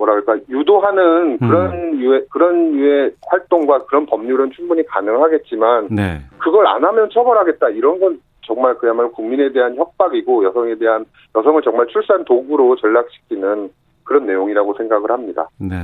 뭐라 0.00 0.14
그럴까 0.14 0.44
유도하는 0.48 1.38
그런 1.38 1.72
음. 1.72 2.00
유의 2.00 2.26
그런 2.30 2.74
유의 2.74 3.12
활동과 3.26 3.84
그런 3.84 4.06
법률은 4.06 4.50
충분히 4.52 4.84
가능하겠지만 4.86 5.88
네. 5.90 6.22
그걸 6.38 6.66
안 6.66 6.82
하면 6.82 7.10
처벌하겠다 7.12 7.68
이런 7.70 8.00
건 8.00 8.18
정말 8.40 8.74
그야말로 8.78 9.12
국민에 9.12 9.52
대한 9.52 9.76
협박이고 9.76 10.44
여성에 10.44 10.76
대한 10.76 11.04
여성을 11.36 11.60
정말 11.62 11.86
출산 11.88 12.24
도구로 12.24 12.76
전락시키는 12.76 13.70
그런 14.04 14.26
내용이라고 14.26 14.74
생각을 14.74 15.10
합니다. 15.10 15.48
네. 15.58 15.76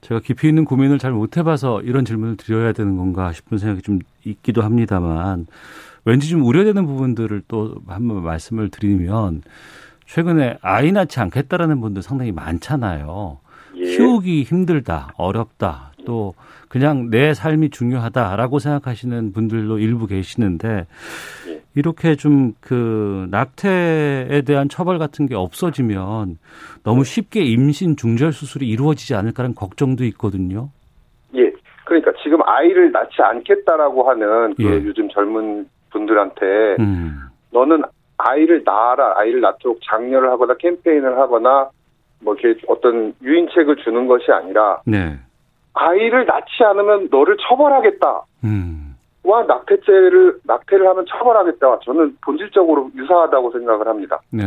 제가 0.00 0.20
깊이 0.20 0.48
있는 0.48 0.64
고민을 0.64 0.98
잘 0.98 1.12
못 1.12 1.36
해봐서 1.36 1.80
이런 1.82 2.04
질문을 2.04 2.36
드려야 2.36 2.72
되는 2.72 2.96
건가 2.96 3.32
싶은 3.32 3.58
생각이 3.58 3.82
좀 3.82 4.00
있기도 4.24 4.62
합니다만 4.62 5.46
왠지 6.04 6.28
좀 6.28 6.44
우려되는 6.44 6.84
부분들을 6.84 7.42
또 7.46 7.74
한번 7.86 8.22
말씀을 8.24 8.70
드리면 8.70 9.42
최근에 10.08 10.56
아이 10.62 10.90
낳지 10.90 11.20
않겠다라는 11.20 11.80
분들 11.80 12.02
상당히 12.02 12.32
많잖아요. 12.32 13.38
예. 13.76 13.84
키우기 13.84 14.42
힘들다, 14.42 15.12
어렵다, 15.16 15.92
또 16.06 16.34
그냥 16.68 17.10
내 17.10 17.34
삶이 17.34 17.70
중요하다라고 17.70 18.58
생각하시는 18.58 19.32
분들도 19.32 19.78
일부 19.78 20.06
계시는데 20.06 20.86
예. 21.48 21.62
이렇게 21.74 22.16
좀 22.16 22.54
그 22.60 23.28
낙태에 23.30 24.42
대한 24.46 24.68
처벌 24.68 24.98
같은 24.98 25.26
게 25.26 25.34
없어지면 25.34 26.38
너무 26.82 27.04
쉽게 27.04 27.42
임신 27.42 27.96
중절 27.96 28.32
수술이 28.32 28.66
이루어지지 28.66 29.14
않을까라는 29.14 29.54
걱정도 29.54 30.04
있거든요. 30.04 30.70
예. 31.34 31.52
그러니까 31.84 32.12
지금 32.22 32.40
아이를 32.42 32.90
낳지 32.92 33.16
않겠다라고 33.20 34.08
하는 34.08 34.54
그 34.54 34.64
예. 34.64 34.84
요즘 34.84 35.08
젊은 35.10 35.66
분들한테 35.90 36.76
음. 36.80 37.20
너는 37.52 37.82
아이를 38.18 38.62
낳아라, 38.64 39.14
아이를 39.16 39.40
낳도록 39.40 39.80
장려를 39.84 40.30
하거나 40.30 40.54
캠페인을 40.54 41.18
하거나 41.18 41.70
뭐 42.20 42.34
이렇게 42.34 42.60
어떤 42.66 43.14
유인책을 43.22 43.76
주는 43.76 44.06
것이 44.06 44.30
아니라 44.32 44.80
네. 44.84 45.16
아이를 45.74 46.26
낳지 46.26 46.64
않으면 46.64 47.08
너를 47.10 47.36
처벌하겠다. 47.48 48.22
음. 48.44 48.96
와 49.22 49.44
낙태죄를 49.44 50.40
낙태를 50.44 50.88
하면 50.88 51.04
처벌하겠다. 51.06 51.80
저는 51.84 52.16
본질적으로 52.22 52.90
유사하다고 52.96 53.52
생각을 53.52 53.86
합니다. 53.86 54.20
네. 54.30 54.42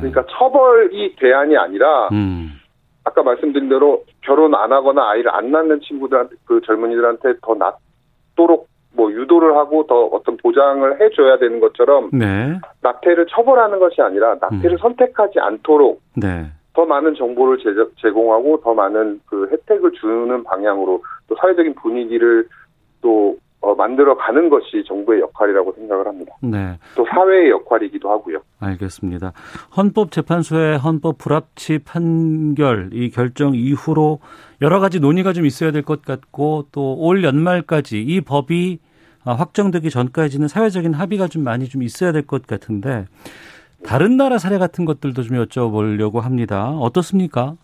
그러니까 0.00 0.24
처벌이 0.30 1.16
대안이 1.16 1.56
아니라 1.56 2.08
음. 2.12 2.52
아까 3.04 3.22
말씀드린 3.22 3.68
대로 3.68 4.04
결혼 4.22 4.54
안 4.54 4.72
하거나 4.72 5.10
아이를 5.10 5.34
안 5.34 5.50
낳는 5.50 5.80
친구들한테 5.80 6.36
그 6.44 6.60
젊은이들한테 6.60 7.34
더 7.42 7.54
낳도록 7.54 8.68
뭐 8.96 9.12
유도를 9.12 9.56
하고 9.56 9.86
더 9.86 10.06
어떤 10.06 10.36
보장을 10.38 11.00
해줘야 11.00 11.38
되는 11.38 11.60
것처럼 11.60 12.10
네. 12.12 12.58
낙태를 12.82 13.26
처벌하는 13.30 13.78
것이 13.78 14.00
아니라 14.00 14.36
낙태를 14.40 14.72
음. 14.72 14.78
선택하지 14.78 15.38
않도록 15.38 16.00
네. 16.16 16.46
더 16.72 16.84
많은 16.84 17.14
정보를 17.14 17.58
제, 17.58 17.70
제공하고 18.02 18.60
더 18.62 18.74
많은 18.74 19.20
그 19.26 19.48
혜택을 19.50 19.92
주는 19.92 20.42
방향으로 20.44 21.02
또 21.28 21.36
사회적인 21.40 21.74
분위기를 21.74 22.46
또 23.00 23.36
어, 23.62 23.74
만들어 23.74 24.16
가는 24.16 24.48
것이 24.50 24.84
정부의 24.86 25.20
역할이라고 25.22 25.72
생각을 25.72 26.06
합니다. 26.06 26.34
네. 26.42 26.78
또 26.94 27.04
사회의 27.08 27.50
역할이기도 27.50 28.08
하고요. 28.10 28.38
알겠습니다. 28.60 29.32
헌법재판소의 29.76 30.78
헌법 30.78 31.18
불합치 31.18 31.80
판결 31.84 32.90
이 32.92 33.10
결정 33.10 33.54
이후로 33.54 34.20
여러 34.62 34.78
가지 34.80 35.00
논의가 35.00 35.32
좀 35.32 35.46
있어야 35.46 35.70
될 35.72 35.82
것 35.82 36.02
같고 36.04 36.66
또 36.72 36.94
올 36.98 37.24
연말까지 37.24 38.02
이 38.02 38.20
법이 38.20 38.78
아, 38.82 38.85
확정되기 39.34 39.90
전까지는 39.90 40.48
사회적인 40.48 40.94
합의가 40.94 41.28
좀 41.28 41.42
많이 41.44 41.68
좀 41.68 41.82
있어야 41.82 42.12
될 42.12 42.22
것 42.26 42.46
같은데 42.46 43.06
다른 43.84 44.16
나라 44.16 44.38
사례 44.38 44.58
같은 44.58 44.84
것들도 44.84 45.22
좀 45.22 45.36
여쭤보려고 45.44 46.20
합니다. 46.20 46.70
어떻습니까? 46.70 47.54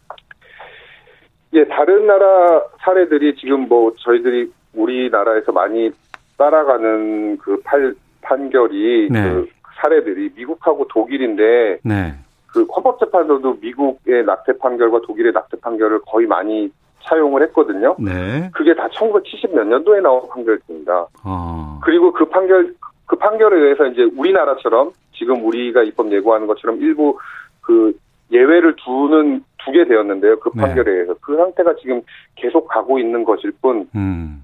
예, 1.54 1.64
다른 1.66 2.06
나라 2.06 2.62
사례들이 2.80 3.36
지금 3.36 3.68
뭐 3.68 3.92
저희들이 3.98 4.50
우리나라에서 4.74 5.52
많이 5.52 5.90
따라가는 6.38 7.38
그 7.38 7.60
팔, 7.62 7.94
판결이 8.22 9.08
네. 9.10 9.22
그 9.32 9.48
사례들이 9.80 10.30
미국하고 10.36 10.86
독일인데 10.88 11.78
네. 11.82 12.14
그 12.46 12.64
헌법재판소도 12.64 13.58
미국의 13.60 14.24
낙태 14.24 14.58
판결과 14.58 15.00
독일의 15.06 15.32
낙태 15.32 15.58
판결을 15.60 16.00
거의 16.06 16.26
많이 16.26 16.70
사용을 17.12 17.42
했거든요. 17.42 17.94
네. 17.98 18.50
그게 18.54 18.74
다 18.74 18.88
1970 18.92 19.54
몇 19.54 19.66
년도에 19.66 20.00
나온 20.00 20.26
판결입니다. 20.28 21.06
어. 21.24 21.80
그리고 21.82 22.12
그 22.12 22.24
판결 22.24 22.74
그 23.06 23.16
판결에 23.16 23.60
의해서 23.60 23.86
이제 23.86 24.04
우리나라처럼 24.16 24.92
지금 25.12 25.44
우리가 25.44 25.82
입법 25.82 26.10
예고하는 26.10 26.46
것처럼 26.46 26.80
일부 26.80 27.18
그 27.60 27.94
예외를 28.30 28.74
두는 28.76 29.44
두게 29.64 29.84
되었는데요. 29.84 30.40
그 30.40 30.50
네. 30.54 30.62
판결에 30.62 30.90
의해서 30.90 31.14
그 31.20 31.36
상태가 31.36 31.74
지금 31.80 32.00
계속 32.36 32.66
가고 32.68 32.98
있는 32.98 33.24
것일 33.24 33.52
뿐 33.60 33.86
음. 33.94 34.42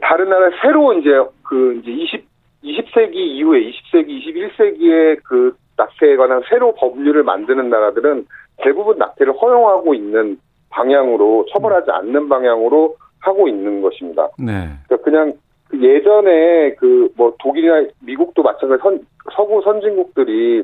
다른 0.00 0.28
나라 0.28 0.50
새로 0.60 0.92
이제 0.92 1.10
그 1.42 1.80
이제 1.82 1.90
20 1.90 2.34
20세기 2.64 3.14
이후에 3.14 3.60
20세기 3.60 4.08
21세기에 4.08 5.20
그 5.24 5.54
낙태에 5.76 6.16
관한 6.16 6.42
새로 6.48 6.74
법률을 6.74 7.22
만드는 7.22 7.68
나라들은 7.68 8.26
대부분 8.58 8.98
낙태를 8.98 9.34
허용하고 9.34 9.94
있는 9.94 10.38
방향으로 10.74 11.46
처벌하지 11.52 11.90
않는 11.90 12.28
방향으로 12.28 12.96
하고 13.20 13.48
있는 13.48 13.80
것입니다. 13.80 14.28
네. 14.38 14.68
그러니까 14.86 14.96
그냥 15.04 15.32
그 15.68 15.82
예전에 15.82 16.74
그 16.74 16.94
뭐 17.16 17.34
독일이나 17.38 17.86
미국도 18.00 18.42
마찬가지 18.42 18.82
선, 18.82 19.00
서구 19.34 19.62
선진국들이 19.62 20.62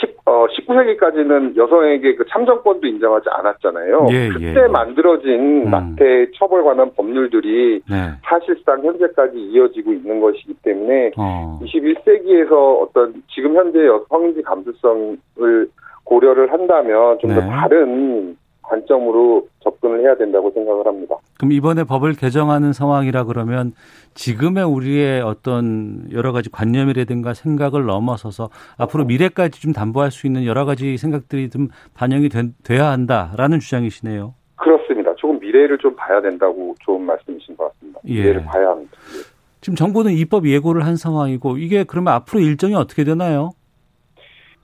10, 0.00 0.16
어, 0.26 0.46
19세기까지는 0.46 1.56
여성에게 1.56 2.16
그 2.16 2.24
참정권도 2.28 2.86
인정하지 2.86 3.28
않았잖아요. 3.30 4.08
예, 4.10 4.28
그때 4.28 4.64
예. 4.64 4.66
만들어진 4.66 5.66
음. 5.66 5.70
낙태 5.70 6.32
처벌 6.36 6.64
관한 6.64 6.92
법률들이 6.94 7.80
네. 7.88 8.10
사실상 8.24 8.82
현재까지 8.84 9.38
이어지고 9.38 9.92
있는 9.92 10.20
것이기 10.20 10.54
때문에 10.62 11.12
어. 11.16 11.60
21세기에서 11.62 12.82
어떤 12.82 13.22
지금 13.32 13.54
현재 13.54 13.86
여성지 13.86 14.42
감수성을 14.42 15.68
고려를 16.02 16.52
한다면 16.52 17.18
좀더 17.20 17.40
네. 17.40 17.46
다른 17.46 18.36
관점으로 18.64 19.46
접근을 19.60 20.00
해야 20.00 20.16
된다고 20.16 20.50
생각을 20.52 20.86
합니다. 20.86 21.16
그럼 21.38 21.52
이번에 21.52 21.84
법을 21.84 22.14
개정하는 22.14 22.72
상황이라 22.72 23.24
그러면 23.24 23.72
지금의 24.14 24.64
우리의 24.64 25.20
어떤 25.22 26.08
여러 26.12 26.32
가지 26.32 26.50
관념이라든가 26.50 27.34
생각을 27.34 27.86
넘어서서 27.86 28.50
앞으로 28.78 29.04
미래까지 29.04 29.60
좀 29.60 29.72
담보할 29.72 30.10
수 30.10 30.26
있는 30.26 30.44
여러 30.44 30.64
가지 30.64 30.96
생각들이 30.96 31.50
좀 31.50 31.68
반영이 31.94 32.28
되, 32.28 32.42
돼야 32.62 32.90
한다라는 32.90 33.60
주장이시네요. 33.60 34.34
그렇습니다. 34.56 35.14
조금 35.16 35.38
미래를 35.40 35.78
좀 35.78 35.94
봐야 35.96 36.20
된다고 36.20 36.74
좋은 36.84 37.02
말씀이신 37.02 37.56
것 37.56 37.72
같습니다. 37.72 38.00
예. 38.06 38.14
미래를 38.14 38.44
봐야 38.44 38.70
합니다. 38.70 38.92
예. 39.16 39.34
지금 39.60 39.76
정부는 39.76 40.12
입법 40.12 40.46
예고를 40.46 40.84
한 40.84 40.96
상황이고 40.96 41.56
이게 41.56 41.84
그러면 41.84 42.12
앞으로 42.12 42.40
일정이 42.40 42.74
어떻게 42.74 43.02
되나요? 43.02 43.52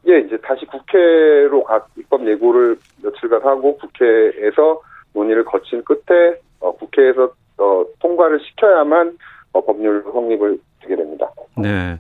예, 0.09 0.21
이제 0.21 0.37
다시 0.39 0.65
국회로 0.67 1.65
가, 1.65 1.85
입법 1.97 2.27
예고를 2.27 2.77
며칠간 3.03 3.43
하고 3.43 3.77
국회에서 3.77 4.81
논의를 5.13 5.45
거친 5.45 5.83
끝에 5.85 6.37
어, 6.61 6.73
국회에서 6.73 7.33
어, 7.59 7.85
통과를 8.01 8.41
시켜야만 8.41 9.19
어, 9.53 9.65
법률 9.65 10.03
성립을 10.13 10.59
되게 10.81 10.97
됩니다. 10.97 11.31
네. 11.57 11.99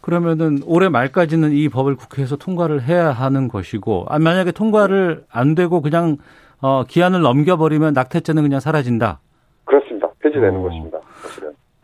그러면은 0.00 0.58
올해 0.66 0.88
말까지는 0.88 1.52
이 1.52 1.68
법을 1.68 1.96
국회에서 1.96 2.36
통과를 2.36 2.82
해야 2.82 3.10
하는 3.10 3.48
것이고, 3.48 4.04
아, 4.08 4.18
만약에 4.18 4.52
통과를 4.52 5.24
안 5.30 5.54
되고 5.54 5.80
그냥 5.80 6.18
어, 6.60 6.84
기한을 6.84 7.20
넘겨버리면 7.22 7.94
낙태죄는 7.94 8.42
그냥 8.42 8.60
사라진다. 8.60 9.20
그렇습니다. 9.64 10.08
폐지되는 10.20 10.60
어. 10.60 10.62
것입니다. 10.62 10.98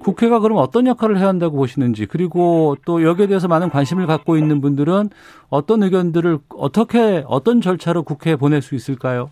국회가 0.00 0.40
그럼 0.40 0.58
어떤 0.58 0.86
역할을 0.86 1.18
해야 1.18 1.28
한다고 1.28 1.56
보시는지 1.56 2.06
그리고 2.06 2.76
또 2.84 3.02
여기에 3.02 3.26
대해서 3.26 3.48
많은 3.48 3.68
관심을 3.68 4.06
갖고 4.06 4.36
있는 4.36 4.60
분들은 4.60 5.10
어떤 5.50 5.82
의견들을 5.82 6.38
어떻게 6.56 7.22
어떤 7.26 7.60
절차로 7.60 8.02
국회에 8.02 8.36
보낼 8.36 8.62
수 8.62 8.74
있을까요? 8.74 9.30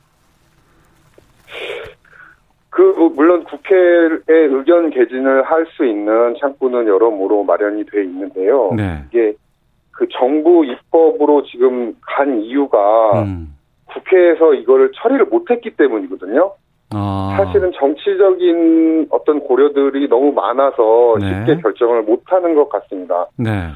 그 2.70 2.82
물론 3.16 3.42
국회의 3.44 4.20
의견 4.28 4.90
개진을 4.90 5.42
할 5.42 5.66
수 5.76 5.84
있는 5.84 6.36
창구는 6.40 6.86
여러모로 6.86 7.44
마련이 7.44 7.84
돼 7.86 8.04
있는데요. 8.04 8.72
네. 8.76 9.04
이게 9.08 9.34
그 9.90 10.06
정부 10.12 10.64
입법으로 10.64 11.44
지금 11.44 11.94
간 12.00 12.40
이유가 12.40 13.22
음. 13.22 13.54
국회에서 13.86 14.54
이거를 14.54 14.92
처리를 14.94 15.26
못했기 15.26 15.70
때문이거든요. 15.76 16.52
아. 16.90 17.36
사실은 17.36 17.70
정치적인 17.72 19.08
어떤 19.10 19.40
고려들이 19.40 20.08
너무 20.08 20.32
많아서 20.32 21.16
네. 21.20 21.44
쉽게 21.46 21.60
결정을 21.60 22.02
못하는 22.02 22.54
것 22.54 22.68
같습니다. 22.68 23.26
네. 23.36 23.68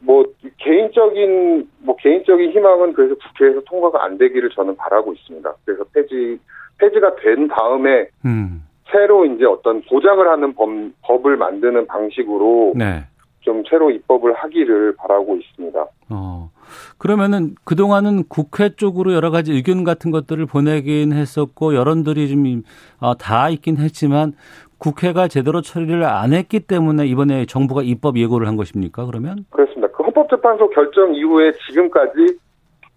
뭐 0.00 0.24
개인적인 0.58 1.68
뭐 1.80 1.96
개인적인 1.96 2.50
희망은 2.50 2.92
그래서 2.92 3.14
국회에서 3.14 3.60
통과가 3.66 4.04
안 4.04 4.18
되기를 4.18 4.50
저는 4.50 4.76
바라고 4.76 5.12
있습니다. 5.12 5.54
그래서 5.64 5.84
폐지 5.94 6.38
폐지가 6.78 7.16
된 7.16 7.48
다음에 7.48 8.08
음. 8.24 8.66
새로 8.90 9.24
이제 9.24 9.44
어떤 9.46 9.80
보장을 9.82 10.28
하는 10.28 10.54
법, 10.54 10.68
법을 11.02 11.36
만드는 11.36 11.86
방식으로 11.86 12.74
네. 12.76 13.04
좀 13.42 13.62
새로 13.68 13.90
입법을 13.90 14.32
하기를 14.34 14.96
바라고 14.96 15.36
있습니다. 15.36 15.86
어. 16.10 16.50
그러면은 16.98 17.54
그동안은 17.64 18.24
국회 18.28 18.70
쪽으로 18.74 19.12
여러 19.12 19.30
가지 19.30 19.52
의견 19.52 19.84
같은 19.84 20.10
것들을 20.10 20.46
보내긴 20.46 21.12
했었고 21.12 21.74
여론들이 21.74 22.28
좀 22.28 22.62
어, 23.00 23.14
다 23.16 23.50
있긴 23.50 23.76
했지만 23.76 24.32
국회가 24.78 25.28
제대로 25.28 25.60
처리를 25.60 26.04
안 26.04 26.32
했기 26.32 26.58
때문에 26.60 27.06
이번에 27.06 27.46
정부가 27.46 27.82
입법 27.82 28.18
예고를 28.18 28.48
한 28.48 28.56
것입니까? 28.56 29.06
그러면? 29.06 29.44
그렇습니다. 29.50 29.88
그 29.88 30.02
헌법재판소 30.02 30.70
결정 30.70 31.14
이후에 31.14 31.52
지금까지 31.68 32.38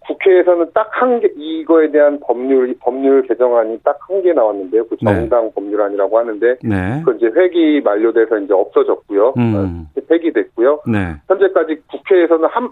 국회에서는 0.06 0.70
딱 0.72 0.88
한 0.92 1.20
개, 1.20 1.28
이거에 1.36 1.90
대한 1.90 2.18
법률, 2.20 2.74
법률 2.80 3.22
개정안이 3.22 3.80
딱 3.82 3.98
한 4.08 4.22
개 4.22 4.32
나왔는데요. 4.32 4.86
그 4.86 4.96
네. 5.02 5.14
정당 5.14 5.44
네. 5.44 5.50
법률안이라고 5.54 6.18
하는데. 6.18 6.56
네. 6.62 7.02
그 7.04 7.14
이제 7.16 7.26
회기 7.34 7.80
만료돼서 7.82 8.38
이제 8.38 8.54
없어졌고요. 8.54 9.34
음. 9.36 9.86
어, 9.96 10.00
폐기됐고요. 10.08 10.80
네. 10.86 11.16
현재까지 11.28 11.82
국회에서는 11.90 12.48
한, 12.48 12.70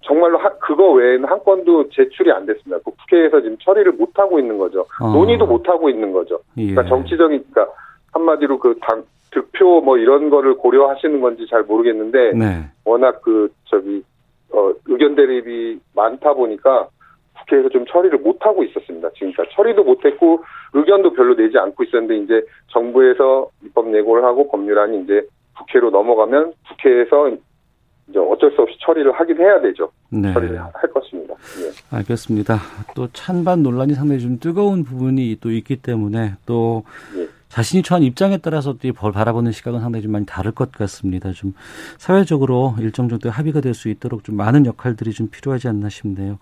정말로 0.00 0.38
하, 0.38 0.48
그거 0.58 0.90
외에는 0.92 1.26
한 1.28 1.38
건도 1.44 1.88
제출이 1.90 2.32
안 2.32 2.46
됐습니다. 2.46 2.78
그 2.84 2.90
국회에서 2.96 3.40
지금 3.42 3.56
처리를 3.60 3.92
못 3.92 4.10
하고 4.18 4.38
있는 4.38 4.58
거죠. 4.58 4.86
어. 5.00 5.12
논의도 5.12 5.46
못 5.46 5.68
하고 5.68 5.90
있는 5.90 6.12
거죠. 6.12 6.40
그러니까 6.54 6.84
예. 6.84 6.88
정치적인 6.88 7.44
그러니까 7.52 7.74
한마디로 8.12 8.58
그 8.58 8.74
당, 8.80 9.04
득표 9.30 9.82
뭐 9.82 9.96
이런 9.98 10.30
거를 10.30 10.56
고려하시는 10.56 11.20
건지 11.20 11.46
잘 11.48 11.62
모르겠는데 11.62 12.32
네. 12.32 12.64
워낙 12.84 13.20
그 13.22 13.48
저기 13.66 14.02
어 14.52 14.72
의견 14.86 15.14
대립이 15.14 15.78
많다 15.94 16.34
보니까 16.34 16.88
국회에서 17.40 17.68
좀 17.68 17.84
처리를 17.86 18.18
못 18.18 18.44
하고 18.44 18.62
있었습니다. 18.64 19.10
지금까지 19.16 19.50
처리도 19.54 19.84
못 19.84 20.04
했고 20.04 20.42
의견도 20.72 21.12
별로 21.12 21.34
내지 21.34 21.58
않고 21.58 21.84
있었는데 21.84 22.16
이제 22.18 22.46
정부에서 22.68 23.48
입법 23.64 23.94
예고를 23.94 24.24
하고 24.24 24.48
법률안이 24.50 25.02
이제 25.02 25.26
국회로 25.58 25.90
넘어가면 25.90 26.52
국회에서 26.68 27.30
이제 28.08 28.18
어쩔 28.18 28.50
수 28.52 28.62
없이 28.62 28.76
처리를 28.80 29.12
하긴 29.12 29.38
해야 29.38 29.60
되죠. 29.60 29.90
네. 30.10 30.32
처리를 30.32 30.60
할 30.60 30.92
것입니다. 30.92 31.34
예. 31.34 31.96
알겠습니다. 31.96 32.56
또 32.94 33.08
찬반 33.12 33.62
논란이 33.62 33.94
상당히 33.94 34.20
좀 34.20 34.38
뜨거운 34.38 34.84
부분이 34.84 35.38
또 35.40 35.50
있기 35.50 35.76
때문에 35.76 36.32
또 36.46 36.82
예. 37.16 37.28
자신이 37.50 37.82
처한 37.82 38.02
입장에 38.02 38.38
따라서 38.38 38.78
또벌 38.78 39.12
바라보는 39.12 39.52
시각은 39.52 39.80
상당히 39.80 40.02
좀 40.04 40.12
많이 40.12 40.24
다를 40.24 40.52
것 40.52 40.72
같습니다. 40.72 41.32
좀 41.32 41.52
사회적으로 41.98 42.76
일정 42.78 43.08
정도 43.08 43.28
합의가 43.30 43.60
될 43.60 43.74
수 43.74 43.88
있도록 43.88 44.24
좀 44.24 44.36
많은 44.36 44.66
역할들이 44.66 45.12
좀 45.12 45.28
필요하지 45.28 45.68
않나 45.68 45.88
싶네요. 45.88 46.38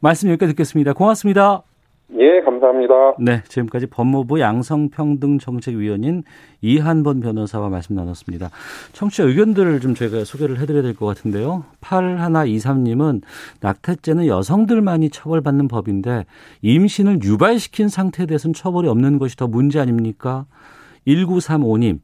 말씀 0.00 0.28
여기까지 0.28 0.52
듣겠습니다. 0.52 0.92
고맙습니다. 0.92 1.69
예, 2.18 2.40
감사합니다. 2.40 3.14
네, 3.20 3.42
지금까지 3.48 3.86
법무부 3.86 4.40
양성평등정책위원인 4.40 6.24
이한번 6.60 7.20
변호사와 7.20 7.68
말씀 7.68 7.94
나눴습니다. 7.94 8.50
청취자 8.92 9.22
의견들을 9.24 9.80
좀 9.80 9.94
저희가 9.94 10.24
소개를 10.24 10.58
해드려야 10.58 10.82
될 10.82 10.94
것 10.94 11.06
같은데요. 11.06 11.64
8123님은 11.80 13.22
낙태죄는 13.60 14.26
여성들만이 14.26 15.10
처벌받는 15.10 15.68
법인데 15.68 16.26
임신을 16.62 17.22
유발시킨 17.22 17.88
상태에 17.88 18.26
대해서는 18.26 18.54
처벌이 18.54 18.88
없는 18.88 19.18
것이 19.18 19.36
더 19.36 19.46
문제 19.46 19.78
아닙니까? 19.78 20.46
1935님, 21.06 22.00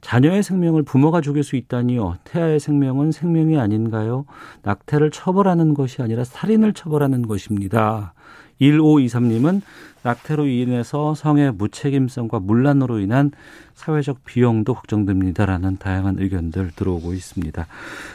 자녀의 0.00 0.42
생명을 0.42 0.82
부모가 0.82 1.20
죽일 1.20 1.44
수 1.44 1.56
있다니요. 1.56 2.16
태아의 2.24 2.60
생명은 2.60 3.12
생명이 3.12 3.58
아닌가요? 3.58 4.24
낙태를 4.62 5.10
처벌하는 5.10 5.74
것이 5.74 6.02
아니라 6.02 6.24
살인을 6.24 6.72
처벌하는 6.72 7.22
것입니다. 7.22 8.14
1523님은 8.60 9.62
낙태로 10.02 10.46
인해서 10.46 11.14
성의 11.14 11.52
무책임성과 11.52 12.40
문란으로 12.40 13.00
인한 13.00 13.30
사회적 13.74 14.24
비용도 14.24 14.74
걱정됩니다라는 14.74 15.78
다양한 15.78 16.16
의견들 16.18 16.72
들어오고 16.76 17.14
있습니다. 17.14 17.66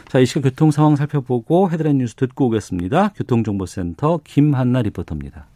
자, 0.08 0.18
이 0.18 0.26
시각 0.26 0.44
교통 0.44 0.70
상황 0.70 0.96
살펴보고 0.96 1.70
헤드라인 1.70 1.98
뉴스 1.98 2.14
듣고 2.14 2.46
오겠습니다. 2.46 3.08
교통정보센터 3.16 4.20
김한나 4.24 4.82
리포터입니다. 4.82 5.46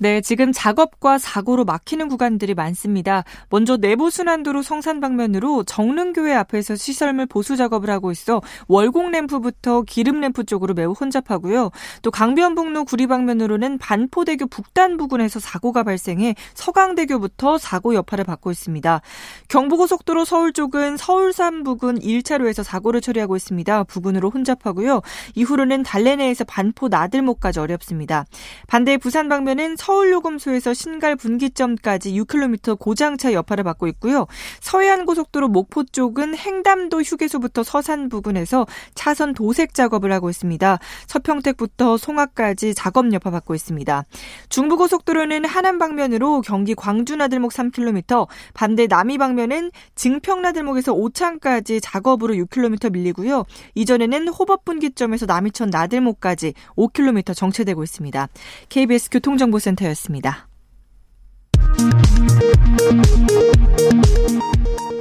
네, 0.00 0.20
지금 0.20 0.52
작업과 0.52 1.18
사고로 1.18 1.64
막히는 1.64 2.06
구간들이 2.06 2.54
많습니다. 2.54 3.24
먼저 3.50 3.76
내부 3.76 4.10
순환도로 4.10 4.62
성산 4.62 5.00
방면으로 5.00 5.64
정릉교회 5.64 6.34
앞에서 6.34 6.76
시설물 6.76 7.26
보수 7.26 7.56
작업을 7.56 7.90
하고 7.90 8.12
있어 8.12 8.40
월곡 8.68 9.10
램프부터 9.10 9.82
기름 9.82 10.20
램프 10.20 10.44
쪽으로 10.44 10.74
매우 10.74 10.92
혼잡하고요. 10.92 11.70
또 12.02 12.10
강변북로 12.12 12.84
구리 12.84 13.08
방면으로는 13.08 13.78
반포대교 13.78 14.46
북단 14.46 14.98
부근에서 14.98 15.40
사고가 15.40 15.82
발생해 15.82 16.36
서강대교부터 16.54 17.58
사고 17.58 17.94
여파를 17.94 18.22
받고 18.24 18.52
있습니다. 18.52 19.00
경부고속도로 19.48 20.24
서울 20.24 20.52
쪽은 20.52 20.96
서울산 20.96 21.64
부근 21.64 21.98
1차로에서 21.98 22.62
사고를 22.62 23.00
처리하고 23.00 23.34
있습니다. 23.34 23.82
부근으로 23.84 24.30
혼잡하고요. 24.30 25.02
이후로는 25.34 25.82
달래내에서 25.82 26.44
반포 26.44 26.86
나들목까지 26.86 27.58
어렵습니다. 27.58 28.26
반대 28.68 28.96
부산 28.96 29.28
방면은 29.28 29.76
서울요금소에서 29.88 30.74
신갈 30.74 31.16
분기점까지 31.16 32.12
6km 32.12 32.78
고장차 32.78 33.32
여파를 33.32 33.64
받고 33.64 33.86
있고요. 33.88 34.26
서해안 34.60 35.06
고속도로 35.06 35.48
목포 35.48 35.84
쪽은 35.84 36.36
행담도 36.36 37.00
휴게소부터 37.00 37.62
서산 37.62 38.10
부근에서 38.10 38.66
차선 38.94 39.32
도색 39.32 39.72
작업을 39.72 40.12
하고 40.12 40.28
있습니다. 40.28 40.78
서평택부터 41.06 41.96
송악까지 41.96 42.74
작업 42.74 43.10
여파 43.14 43.30
받고 43.30 43.54
있습니다. 43.54 44.04
중부고속도로는 44.50 45.46
하남 45.46 45.78
방면으로 45.78 46.42
경기 46.42 46.74
광주 46.74 47.16
나들목 47.16 47.52
3km, 47.52 48.26
반대 48.52 48.86
남이 48.86 49.16
방면은 49.16 49.70
증평 49.94 50.42
나들목에서 50.42 50.92
오창까지 50.92 51.80
작업으로 51.80 52.34
6km 52.34 52.92
밀리고요. 52.92 53.44
이전에는 53.74 54.28
호법 54.28 54.66
분기점에서 54.66 55.24
남이천 55.24 55.70
나들목까지 55.70 56.52
5km 56.76 57.34
정체되고 57.34 57.82
있습니다. 57.82 58.28
KBS 58.68 59.08
교통정보센터 59.10 59.77
센터였습니다. 59.78 60.48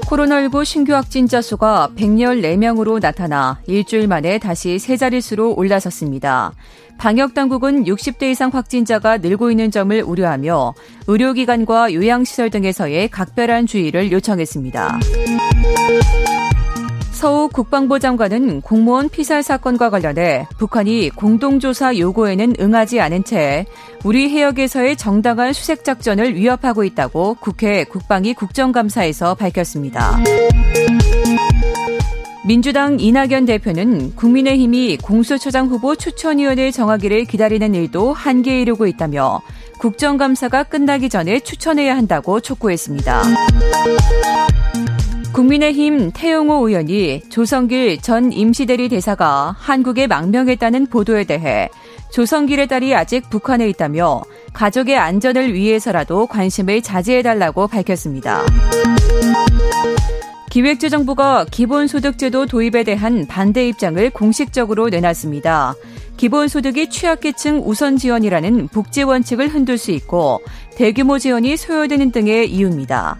코로나19 0.05 0.63
신규 0.63 0.93
확진자 0.93 1.41
수가 1.41 1.89
114명으로 1.97 3.01
나타나 3.01 3.59
일주일 3.67 4.07
만에 4.07 4.37
다시 4.37 4.79
세 4.79 4.95
자릿수로 4.95 5.55
올라섰습니다. 5.55 6.53
방역당국은 6.97 7.83
60대 7.83 8.31
이상 8.31 8.49
확진자가 8.51 9.17
늘고 9.17 9.51
있는 9.51 9.69
점을 9.69 10.01
우려하며 10.01 10.73
의료기관과 11.07 11.93
요양시설 11.93 12.49
등에서의 12.49 13.09
각별한 13.09 13.67
주의를 13.67 14.11
요청했습니다. 14.11 14.99
서욱 17.17 17.51
국방부 17.51 17.99
장관은 17.99 18.61
공무원 18.61 19.09
피살 19.09 19.41
사건과 19.41 19.89
관련해 19.89 20.45
북한이 20.59 21.09
공동조사 21.09 21.97
요구에는 21.97 22.57
응하지 22.59 23.01
않은 23.01 23.23
채 23.23 23.65
우리 24.03 24.29
해역에서의 24.29 24.97
정당한 24.97 25.51
수색 25.51 25.83
작전을 25.83 26.35
위협하고 26.35 26.83
있다고 26.83 27.37
국회 27.39 27.85
국방위 27.85 28.35
국정감사에서 28.35 29.33
밝혔습니다. 29.33 30.19
민주당 32.45 32.99
이낙연 32.99 33.45
대표는 33.45 34.15
국민의힘이 34.15 34.97
공수처장 34.97 35.69
후보 35.69 35.95
추천위원회 35.95 36.69
정하기를 36.69 37.25
기다리는 37.25 37.73
일도 37.73 38.13
한계에 38.13 38.61
이르고 38.61 38.85
있다며 38.85 39.41
국정감사가 39.79 40.65
끝나기 40.65 41.09
전에 41.09 41.39
추천해야 41.39 41.97
한다고 41.97 42.39
촉구했습니다. 42.41 43.23
국민의힘 45.37 46.13
태용호 46.15 46.67
의원이 46.67 47.21
조성길 47.29 48.01
전 48.01 48.31
임시대리 48.31 48.89
대사가 48.89 49.55
한국에 49.59 50.07
망명했다는 50.07 50.87
보도에 50.87 51.25
대해 51.25 51.69
조성길의 52.11 52.67
딸이 52.67 52.95
아직 52.95 53.29
북한에 53.29 53.69
있다며 53.69 54.23
가족의 54.53 54.97
안전을 54.97 55.53
위해서라도 55.53 56.25
관심을 56.25 56.81
자제해달라고 56.81 57.67
밝혔습니다. 57.67 58.43
기획재정부가 60.49 61.45
기본소득제도 61.51 62.47
도입에 62.47 62.83
대한 62.83 63.27
반대 63.27 63.67
입장을 63.67 64.09
공식적으로 64.09 64.89
내놨습니다. 64.89 65.75
기본소득이 66.17 66.89
취약계층 66.89 67.61
우선 67.63 67.97
지원이라는 67.97 68.69
복지 68.69 69.03
원칙을 69.03 69.49
흔들 69.49 69.77
수 69.77 69.91
있고 69.91 70.41
대규모 70.75 71.19
지원이 71.19 71.57
소요되는 71.57 72.11
등의 72.11 72.51
이유입니다. 72.51 73.19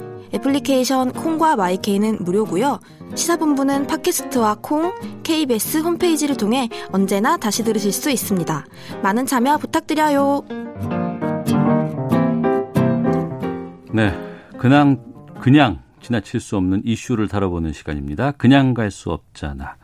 애플리케이션 0.33 1.11
콩과 1.11 1.55
마이케이는 1.55 2.19
무료고요. 2.23 2.79
시사본부는 3.15 3.87
팟캐스트와 3.87 4.57
콩, 4.61 4.93
KBS 5.23 5.79
홈페이지를 5.79 6.37
통해 6.37 6.69
언제나 6.91 7.37
다시 7.37 7.63
들으실 7.63 7.91
수 7.91 8.09
있습니다. 8.09 8.65
많은 9.03 9.25
참여 9.25 9.57
부탁드려요. 9.57 10.43
네, 13.93 14.13
그냥 14.57 15.03
그냥 15.41 15.81
지나칠 16.01 16.39
수 16.39 16.55
없는 16.57 16.81
이슈를 16.85 17.27
다뤄보는 17.27 17.73
시간입니다. 17.73 18.31
그냥 18.31 18.73
갈 18.73 18.89
수 18.91 19.09
없잖아. 19.11 19.75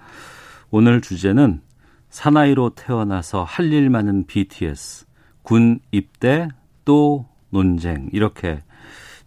오늘 0.71 1.01
주제는 1.01 1.61
사나이로 2.09 2.71
태어나서 2.71 3.43
할 3.43 3.73
일 3.73 3.89
많은 3.89 4.25
BTS 4.27 5.05
군 5.43 5.79
입대 5.91 6.47
또 6.85 7.25
논쟁 7.49 8.09
이렇게 8.13 8.63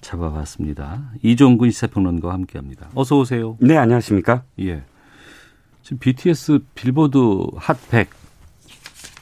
잡아봤습니다. 0.00 1.10
이종근 1.22 1.70
시사평론가와 1.70 2.34
함께합니다. 2.34 2.88
어서 2.94 3.18
오세요. 3.18 3.56
네, 3.60 3.76
안녕하십니까? 3.76 4.42
예. 4.60 4.82
지금 5.82 5.98
BTS 5.98 6.60
빌보드 6.74 7.18
핫100 7.18 8.06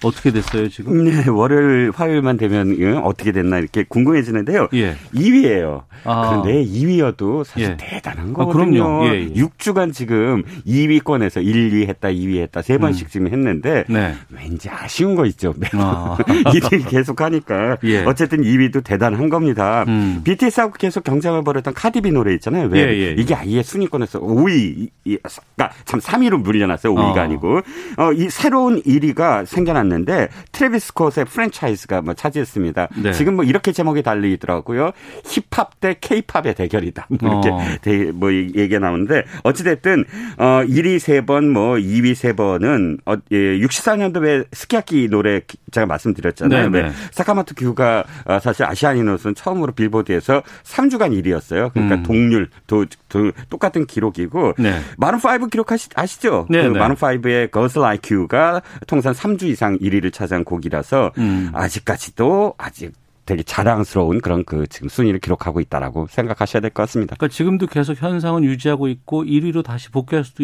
어떻게 0.05 0.31
됐어요 0.31 0.69
지금? 0.69 1.05
네, 1.05 1.29
월요일 1.29 1.91
화요일만 1.95 2.37
되면 2.37 3.03
어떻게 3.03 3.33
됐나 3.33 3.59
이렇게 3.59 3.85
궁금해지는데요. 3.89 4.69
예. 4.75 4.97
2위예요. 5.15 5.83
아. 6.05 6.29
그런데 6.29 6.65
2위여도 6.65 7.45
사실 7.45 7.71
예. 7.71 7.77
대단한 7.79 8.31
아, 8.31 8.33
거거든요. 8.33 9.03
아, 9.03 9.07
예, 9.07 9.21
예. 9.21 9.29
6주간 9.29 9.93
지금 9.93 10.45
2위권에서 10.67 11.45
1, 11.45 11.83
2 11.83 11.87
했다, 11.87 12.09
2위 12.09 12.41
했다 12.43 12.63
세 12.63 12.79
번씩 12.79 13.07
음. 13.07 13.11
지금 13.11 13.27
했는데 13.29 13.85
네. 13.89 14.15
왠지 14.31 14.69
아쉬운 14.71 15.17
거 15.17 15.27
있죠. 15.27 15.55
아. 15.73 16.17
1위 16.19 16.89
계속 16.89 17.21
하니까 17.21 17.79
예. 17.85 18.05
어쨌든 18.05 18.43
2위도 18.43 18.85
대단한 18.85 19.29
겁니다. 19.29 19.85
음. 19.89 20.21
BTS하고 20.23 20.75
계속 20.75 21.03
경쟁을 21.03 21.43
벌였던 21.43 21.75
카디비 21.75 22.13
노래 22.13 22.35
있잖아요. 22.35 22.69
왜 22.69 22.81
예, 22.81 22.89
예, 22.89 23.15
이게 23.19 23.35
아예 23.35 23.63
순위권에서 23.63 24.21
5위, 24.21 24.91
그러니까 25.03 25.77
참 25.85 25.99
3위로 25.99 26.41
물려놨어요. 26.41 26.95
5위가 26.95 27.19
아. 27.19 27.23
아니고 27.23 27.61
어, 27.97 28.13
이 28.13 28.31
새로운 28.31 28.81
1위가 28.83 29.45
생겨났. 29.47 29.88
나왔는데 29.89 30.29
트래비스 30.53 30.89
스콧의 30.89 31.25
Franchise가 31.27 32.03
뭐 32.03 32.15
차지했습니다. 32.15 32.89
네. 33.03 33.13
지금 33.13 33.37
뭐 33.37 33.45
이렇게 33.45 33.73
제목이 33.73 34.03
달리더라고요. 34.03 34.93
힙합 35.25 35.81
대 35.81 35.97
케이팝의 36.01 36.55
대결이다. 36.55 37.07
뭐 37.21 37.41
이렇게 37.43 37.49
어. 37.51 38.13
뭐 38.15 38.33
얘기가 38.33 38.79
나오는데 38.79 39.25
어찌됐든 39.43 40.05
어 40.39 40.45
1위 40.67 40.97
3번 40.99 41.49
뭐 41.49 41.75
2위 41.75 42.13
3번은 42.13 42.99
어, 43.07 43.17
예, 43.33 43.59
64년도에 43.59 44.47
스키야키 44.53 45.09
노래 45.09 45.41
제가 45.71 45.87
말씀드렸잖아요. 45.87 46.71
네, 46.71 46.83
네. 46.83 46.93
사카모토 47.13 47.55
규가 47.57 48.05
어, 48.25 48.39
사실 48.39 48.65
아시아인으로서는 48.65 49.35
처음으로 49.35 49.73
빌보드에서 49.73 50.43
3주간 50.65 51.13
1위였어요. 51.23 51.73
그러니까 51.73 51.97
음. 51.97 52.03
동률 52.03 52.49
도, 52.67 52.85
도, 53.09 53.33
똑같은 53.49 53.87
기록이고 53.87 54.55
네. 54.59 54.81
마룬 54.97 55.21
5 55.21 55.47
기록 55.47 55.73
하시, 55.73 55.89
아시죠? 55.95 56.47
네, 56.51 56.63
그 56.63 56.73
네. 56.73 56.79
마룬 56.79 56.97
5의 56.97 57.53
Girls 57.53 57.79
Like 57.79 58.17
You가 58.17 58.63
통산 58.87 59.13
3주 59.13 59.45
이상 59.45 59.78
1위를 59.81 60.13
차지한 60.13 60.45
곡이라서 60.45 61.13
음. 61.19 61.51
아직까지도 61.55 62.55
아직 62.59 62.93
되게 63.29 63.43
자랑스러운 63.43 64.23
그런 64.23 64.43
그 64.43 64.67
지금 64.69 64.89
순위를 64.89 65.21
기록하고 65.21 65.61
있다라고 65.61 66.07
생각하셔야 66.09 66.63
될 66.63 66.71
것 66.71 66.83
같습니다. 66.85 67.15
그러니까 67.17 67.35
지금도 67.35 67.67
계속 67.67 68.01
현상은 68.01 68.43
유지하고 68.43 68.89
있고 68.89 69.25
1위로 69.25 69.63
다시 69.63 69.91
복귀할 69.91 70.25
수도 70.25 70.43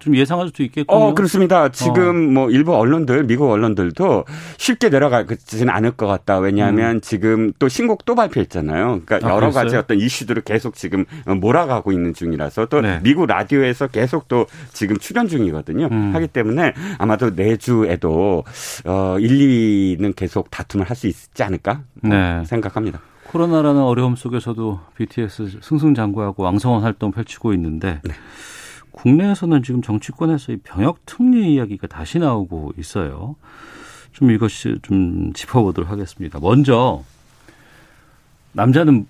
좀 0.00 0.14
예상할 0.14 0.48
수도 0.48 0.62
있겠군요. 0.62 0.98
어, 0.98 1.14
그렇습니다. 1.14 1.70
지금 1.70 2.28
어. 2.28 2.30
뭐 2.32 2.50
일부 2.50 2.76
언론들, 2.76 3.24
미국 3.24 3.50
언론들도 3.50 4.24
쉽게 4.58 4.90
내려가지는 4.90 5.72
않을 5.72 5.92
것 5.92 6.06
같다. 6.06 6.38
왜냐하면 6.38 6.96
음. 6.96 7.00
지금 7.00 7.52
또 7.58 7.68
신곡 7.68 8.04
또 8.04 8.14
발표했잖아요. 8.14 9.02
그러니까 9.06 9.16
아, 9.28 9.30
여러 9.32 9.40
그랬어요? 9.46 9.64
가지 9.64 9.76
어떤 9.76 9.98
이슈들을 9.98 10.42
계속 10.42 10.74
지금 10.74 11.06
몰아가고 11.24 11.92
있는 11.92 12.12
중이라서 12.12 12.66
또 12.66 12.82
네. 12.82 13.00
미국 13.02 13.26
라디오에서 13.26 13.86
계속 13.86 14.28
또 14.28 14.44
지금 14.74 14.98
출연 14.98 15.26
중이거든요. 15.28 15.88
음. 15.90 16.14
하기 16.14 16.26
때문에 16.28 16.74
아마도 16.98 17.30
내주에도 17.30 18.44
어 18.84 19.16
1, 19.18 19.96
2위는 19.98 20.14
계속 20.16 20.50
다툼을 20.50 20.84
할 20.90 20.96
수 20.96 21.06
있지 21.06 21.42
않을까? 21.42 21.82
네. 22.02 22.25
생각합니다. 22.44 23.00
코로나라는 23.28 23.82
어려움 23.82 24.16
속에서도 24.16 24.80
BTS 24.94 25.60
승승장구하고 25.62 26.42
왕성한 26.44 26.82
활동 26.82 27.10
펼치고 27.10 27.52
있는데 27.54 28.00
네. 28.04 28.12
국내에서는 28.92 29.62
지금 29.62 29.82
정치권에서 29.82 30.52
이 30.52 30.56
병역 30.58 31.04
특례 31.04 31.46
이야기가 31.46 31.86
다시 31.86 32.18
나오고 32.18 32.72
있어요. 32.78 33.36
좀 34.12 34.30
이것이 34.30 34.78
좀 34.82 35.32
짚어보도록 35.34 35.90
하겠습니다. 35.90 36.38
먼저 36.40 37.02
남자는 38.52 39.06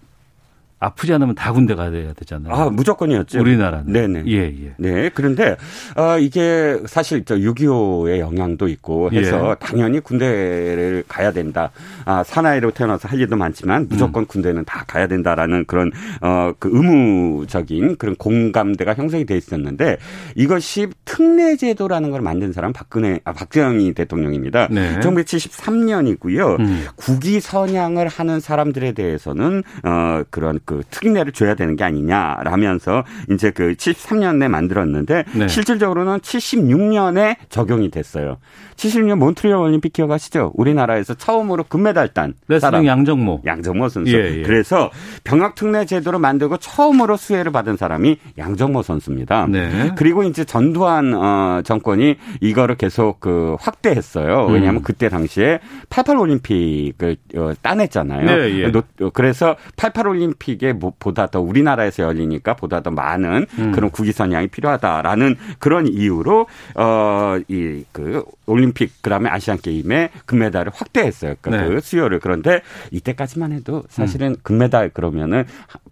아프지 0.78 1.12
않으면 1.14 1.34
다 1.34 1.52
군대 1.52 1.74
가야 1.74 1.90
되잖아요. 1.90 2.52
아, 2.52 2.68
무조건이었죠. 2.68 3.40
우리나라는. 3.40 3.92
네네. 3.92 4.24
예, 4.26 4.42
예. 4.42 4.74
네. 4.76 5.10
그런데, 5.14 5.56
어, 5.96 6.18
이게 6.18 6.78
사실 6.86 7.24
저 7.24 7.34
6.25의 7.36 8.18
영향도 8.18 8.68
있고 8.68 9.10
해서 9.10 9.52
예. 9.52 9.54
당연히 9.58 10.00
군대를 10.00 11.04
가야 11.08 11.32
된다. 11.32 11.70
아, 12.04 12.22
사나이로 12.22 12.72
태어나서 12.72 13.08
할 13.08 13.18
일도 13.20 13.36
많지만 13.36 13.86
무조건 13.88 14.24
음. 14.24 14.26
군대는 14.26 14.64
다 14.66 14.84
가야 14.86 15.06
된다라는 15.06 15.64
그런, 15.66 15.90
어, 16.20 16.52
그 16.58 16.68
의무적인 16.70 17.96
그런 17.96 18.14
공감대가 18.16 18.92
형성이 18.94 19.24
돼 19.24 19.34
있었는데 19.36 19.96
이것이 20.34 20.88
특례제도라는 21.06 22.10
걸 22.10 22.20
만든 22.20 22.52
사람 22.52 22.74
박근혜, 22.74 23.18
아, 23.24 23.32
박정희 23.32 23.94
대통령입니다. 23.94 24.68
네. 24.70 24.98
1973년이고요. 25.00 26.60
음. 26.60 26.84
국위 26.96 27.40
선양을 27.40 28.08
하는 28.08 28.40
사람들에 28.40 28.92
대해서는, 28.92 29.62
어, 29.82 30.22
그런 30.30 30.60
그 30.66 30.82
특례를 30.90 31.32
줘야 31.32 31.54
되는 31.54 31.76
게 31.76 31.84
아니냐라면서 31.84 33.04
이제 33.30 33.50
그 33.50 33.72
73년에 33.72 34.48
만들었는데 34.48 35.24
네. 35.32 35.48
실질적으로는 35.48 36.18
76년에 36.18 37.36
적용이 37.48 37.90
됐어요. 37.90 38.36
76년 38.76 39.16
몬트리올 39.16 39.56
올림픽 39.58 39.92
기억하시죠? 39.94 40.52
우리나라에서 40.54 41.14
처음으로 41.14 41.64
금메달 41.64 42.08
딴 42.08 42.34
사람 42.60 42.84
양정모 42.86 43.42
양정모 43.46 43.88
선수. 43.88 44.12
예, 44.12 44.38
예. 44.38 44.42
그래서 44.42 44.90
병역 45.24 45.54
특례 45.54 45.86
제도를 45.86 46.18
만들고 46.18 46.58
처음으로 46.58 47.16
수혜를 47.16 47.52
받은 47.52 47.76
사람이 47.76 48.18
양정모 48.36 48.82
선수입니다. 48.82 49.46
네. 49.48 49.92
그리고 49.96 50.24
이제 50.24 50.44
전두환 50.44 51.14
어, 51.14 51.62
정권이 51.64 52.16
이거를 52.40 52.76
계속 52.76 53.20
그 53.20 53.56
확대했어요. 53.60 54.46
왜냐하면 54.46 54.82
음. 54.82 54.82
그때 54.82 55.08
당시에 55.08 55.60
88 55.88 56.18
올림픽을 56.18 57.16
어, 57.36 57.52
따냈잖아요. 57.62 58.26
네, 58.26 58.62
예. 58.62 58.72
그래서 59.14 59.56
88 59.76 60.08
올림픽 60.08 60.55
에 60.62 60.72
뭐 60.72 60.92
보다 60.98 61.26
더 61.26 61.40
우리나라에서 61.40 62.02
열리니까 62.02 62.54
보다 62.54 62.82
더 62.82 62.90
많은 62.90 63.46
음. 63.58 63.72
그런 63.72 63.90
국위 63.90 64.12
선양이 64.12 64.48
필요하다라는 64.48 65.36
그런 65.58 65.86
이유로 65.86 66.46
어이 66.74 67.84
그 67.92 68.22
올림 68.46 68.66
올림픽 68.66 69.02
그다음에 69.02 69.30
아시안 69.30 69.58
게임에 69.58 70.10
금메달을 70.26 70.72
확대했어요. 70.74 71.34
그러니까 71.40 71.68
네. 71.68 71.74
그 71.74 71.80
수요를 71.80 72.20
그런데 72.20 72.62
이때까지만 72.90 73.52
해도 73.52 73.84
사실은 73.88 74.28
음. 74.32 74.36
금메달 74.42 74.90
그러면은 74.90 75.44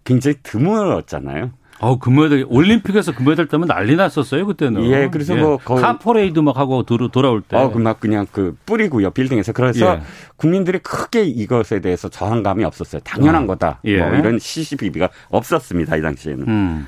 굉장히 0.03 0.37
드물었잖아요. 0.43 1.51
어, 1.79 1.99
금메달, 1.99 2.45
올림픽에서 2.47 3.11
금메달 3.13 3.47
따면 3.47 3.67
난리 3.67 3.95
났었어요, 3.95 4.45
그때는. 4.45 4.85
예, 4.85 5.09
그래서 5.11 5.35
예. 5.37 5.41
뭐. 5.41 5.57
거의 5.57 5.81
카퍼레이드 5.81 6.39
막 6.39 6.57
하고 6.57 6.83
돌아, 6.83 7.07
돌아올 7.09 7.41
때. 7.41 7.57
어, 7.57 7.69
그 7.71 7.79
막 7.79 7.99
그냥 7.99 8.25
그 8.31 8.55
뿌리고요, 8.65 9.11
빌딩에서. 9.11 9.51
그래서 9.51 9.95
예. 9.95 10.01
국민들이 10.37 10.79
크게 10.79 11.25
이것에 11.25 11.81
대해서 11.81 12.07
저항감이 12.09 12.63
없었어요. 12.63 13.01
당연한 13.03 13.43
어. 13.43 13.47
거다. 13.47 13.79
예. 13.85 13.99
뭐 13.99 14.15
이런 14.15 14.39
시시비비가 14.39 15.09
없었습니다, 15.29 15.97
이 15.97 16.01
당시에는. 16.01 16.47
음. 16.47 16.87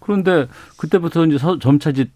그런데 0.00 0.46
그때부터 0.78 1.26
이제 1.26 1.36
점차 1.60 1.90
이제 1.90 2.08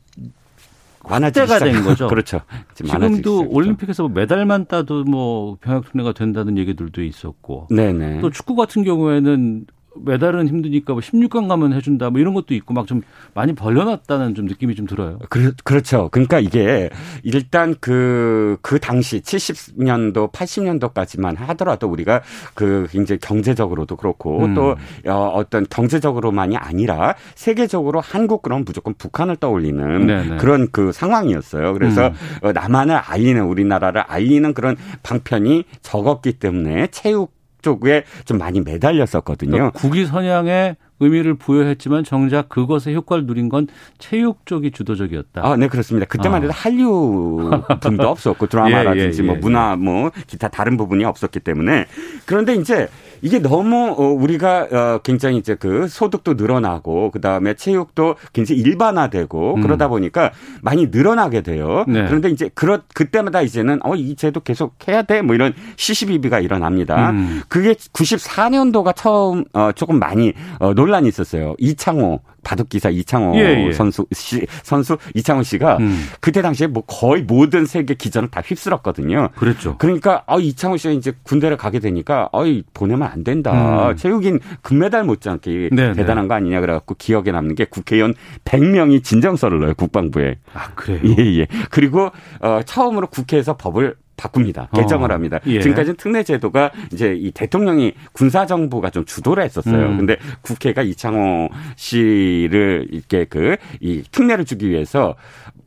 확대가 1.05 1.59
된 1.59 1.85
거죠. 1.85 2.09
그렇죠. 2.09 2.41
지금 2.75 3.21
도 3.21 3.47
올림픽에서 3.51 4.05
뭐 4.05 4.13
메달만 4.13 4.67
따도 4.67 5.05
뭐 5.05 5.59
병역 5.61 5.91
특례가 5.93 6.13
된다는 6.13 6.57
얘기들도 6.57 7.03
있었고. 7.03 7.69
네네. 7.71 8.21
또 8.23 8.31
축구 8.31 8.55
같은 8.57 8.85
경우에는 8.85 9.67
메달은 9.97 10.49
힘드니까 10.49 10.93
뭐 10.93 11.03
16강 11.03 11.49
가면 11.49 11.73
해준다 11.73 12.11
뭐 12.11 12.21
이런 12.21 12.35
것도 12.35 12.55
있고 12.55 12.73
막 12.73 12.85
좀 12.87 13.03
많이 13.35 13.53
벌려놨다는 13.55 14.35
좀 14.35 14.47
느낌이 14.47 14.75
좀 14.75 14.87
들어요. 14.87 15.19
그, 15.29 15.53
그렇죠. 15.65 16.09
그러니까 16.13 16.39
이게 16.39 16.91
일단 17.23 17.75
그, 17.81 18.57
그 18.63 18.79
당시 18.79 19.21
70년도, 19.21 20.31
80년도까지만 20.33 21.37
하더라도 21.37 21.89
우리가 21.89 22.23
그 22.55 22.87
굉장히 22.91 23.19
경제적으로도 23.19 23.97
그렇고 23.97 24.45
음. 24.45 24.55
또 24.55 24.77
어, 25.07 25.33
어떤 25.35 25.67
경제적으로만이 25.69 26.57
아니라 26.57 27.15
세계적으로 27.35 28.01
한국 28.01 28.43
그럼 28.43 28.65
무조건 28.65 28.95
북한을 28.95 29.37
떠올리는 29.37 30.07
네네. 30.07 30.37
그런 30.37 30.69
그 30.71 30.93
상황이었어요. 30.93 31.73
그래서 31.73 32.13
음. 32.43 32.53
남한을 32.53 32.95
알리는 32.95 33.43
우리나라를 33.43 34.03
알리는 34.03 34.55
그런 34.55 34.77
방편이 35.03 35.65
적었기 35.83 36.35
때문에 36.35 36.89
체육 36.89 37.34
쪽에 37.65 38.05
좀 38.25 38.39
많이 38.39 38.61
매달렸었거든요. 38.61 39.51
그러니까 39.51 39.79
국위 39.79 40.05
선양에 40.07 40.77
의미를 41.01 41.35
부여했지만 41.35 42.05
정작 42.05 42.49
그것의 42.49 42.95
효과를 42.95 43.27
누린 43.27 43.49
건 43.49 43.67
체육 43.99 44.47
쪽이 44.47 44.71
주도적이었다. 44.71 45.45
아, 45.45 45.57
네, 45.57 45.67
그렇습니다. 45.67 46.07
그때만 46.07 46.43
해도 46.43 46.53
아. 46.53 46.57
한류 46.57 47.63
분도 47.81 48.09
없었고 48.09 48.47
드라마라든지 48.49 49.23
예, 49.23 49.25
예, 49.25 49.29
예, 49.29 49.33
뭐 49.33 49.37
문화 49.41 49.75
뭐 49.75 50.11
기타 50.27 50.49
다른 50.49 50.77
부분이 50.77 51.05
없었기 51.05 51.41
때문에 51.41 51.87
그런데 52.27 52.55
이제 52.55 52.89
이게 53.25 53.39
너무 53.39 53.95
어, 53.97 54.03
우리가 54.13 54.69
어, 54.71 54.99
굉장히 55.03 55.39
이제 55.39 55.55
그 55.55 55.89
소득도 55.89 56.35
늘어나고 56.35 57.11
그다음에 57.11 57.55
체육도 57.55 58.17
굉장히 58.35 58.61
일반화되고 58.61 59.55
음. 59.55 59.63
그러다 59.63 59.89
보니까 59.89 60.31
많이 60.61 60.89
늘어나게 60.89 61.41
돼요. 61.41 61.87
네. 61.89 62.05
그런데 62.07 62.29
이제 62.29 62.51
그렇 62.55 62.81
그때마다 62.95 63.41
이제는 63.41 63.81
어 63.83 63.95
이 63.97 64.15
제도 64.17 64.41
계속 64.41 64.75
해야 64.87 65.03
돼 65.03 65.23
뭐 65.23 65.35
이런 65.35 65.55
시시비비가 65.77 66.41
일어납니다. 66.41 67.11
음. 67.13 67.41
그게 67.49 67.73
94년도가 67.73 68.95
처음 68.95 69.45
어 69.55 69.71
조금 69.73 69.99
많이 69.99 70.35
어 70.59 70.75
논란이 70.75 71.09
있었어요. 71.09 71.55
이창호 71.59 72.21
바둑 72.45 72.69
기사 72.69 72.91
이창호 72.91 73.37
예, 73.39 73.67
예. 73.69 73.73
선수 73.73 74.07
씨, 74.13 74.47
선수 74.63 74.97
이창호 75.15 75.43
씨가 75.43 75.79
음. 75.79 76.05
그때 76.21 76.43
당시에 76.43 76.67
뭐 76.67 76.85
거의 76.87 77.23
모든 77.23 77.67
세계 77.67 77.95
기전을 77.95 78.31
다 78.31 78.41
휩쓸었거든요. 78.45 79.31
그랬죠. 79.35 79.77
그러니까 79.79 80.23
어 80.27 80.39
이창호 80.39 80.77
씨가 80.77 80.93
이제 80.93 81.13
군대를 81.23 81.57
가게 81.57 81.81
되니까 81.81 82.29
어이 82.33 82.63
보내면 82.75 83.09
안 83.09 83.25
된다. 83.25 83.91
음. 83.91 83.97
체육인 83.97 84.41
금메달 84.63 85.05
못지않게 85.05 85.71
네, 85.73 85.89
네. 85.89 85.93
대단한 85.95 86.29
거 86.29 86.35
아니냐 86.35 86.61
그래갖고 86.61 86.95
기억에 86.97 87.33
남는 87.33 87.55
게 87.55 87.65
국회의원 87.65 88.15
100명이 88.45 89.03
진정서를 89.03 89.59
넣어요 89.61 89.75
국방부에. 89.75 90.37
아 90.53 90.69
그래요. 90.75 91.01
예예. 91.05 91.41
예. 91.41 91.47
그리고 91.71 92.11
어 92.41 92.61
처음으로 92.65 93.09
국회에서 93.09 93.57
법을 93.57 93.97
바꿉니다. 94.25 94.69
개정을 94.75 95.11
어. 95.11 95.15
합니다. 95.15 95.39
예. 95.47 95.61
지금까지는 95.61 95.97
특례 95.97 96.23
제도가 96.23 96.71
이제 96.93 97.15
이 97.15 97.31
대통령이 97.31 97.93
군사 98.13 98.47
정부가 98.47 98.91
좀 98.91 99.05
주도를 99.05 99.45
했었어요. 99.45 99.87
음. 99.87 99.99
근데 99.99 100.17
국회가 100.43 100.83
이창호 100.83 101.49
씨를 101.77 102.89
이렇게 102.91 103.25
그 103.25 103.57
이 103.81 104.03
특례를 104.11 104.45
주기 104.45 104.71
위해서 104.71 105.15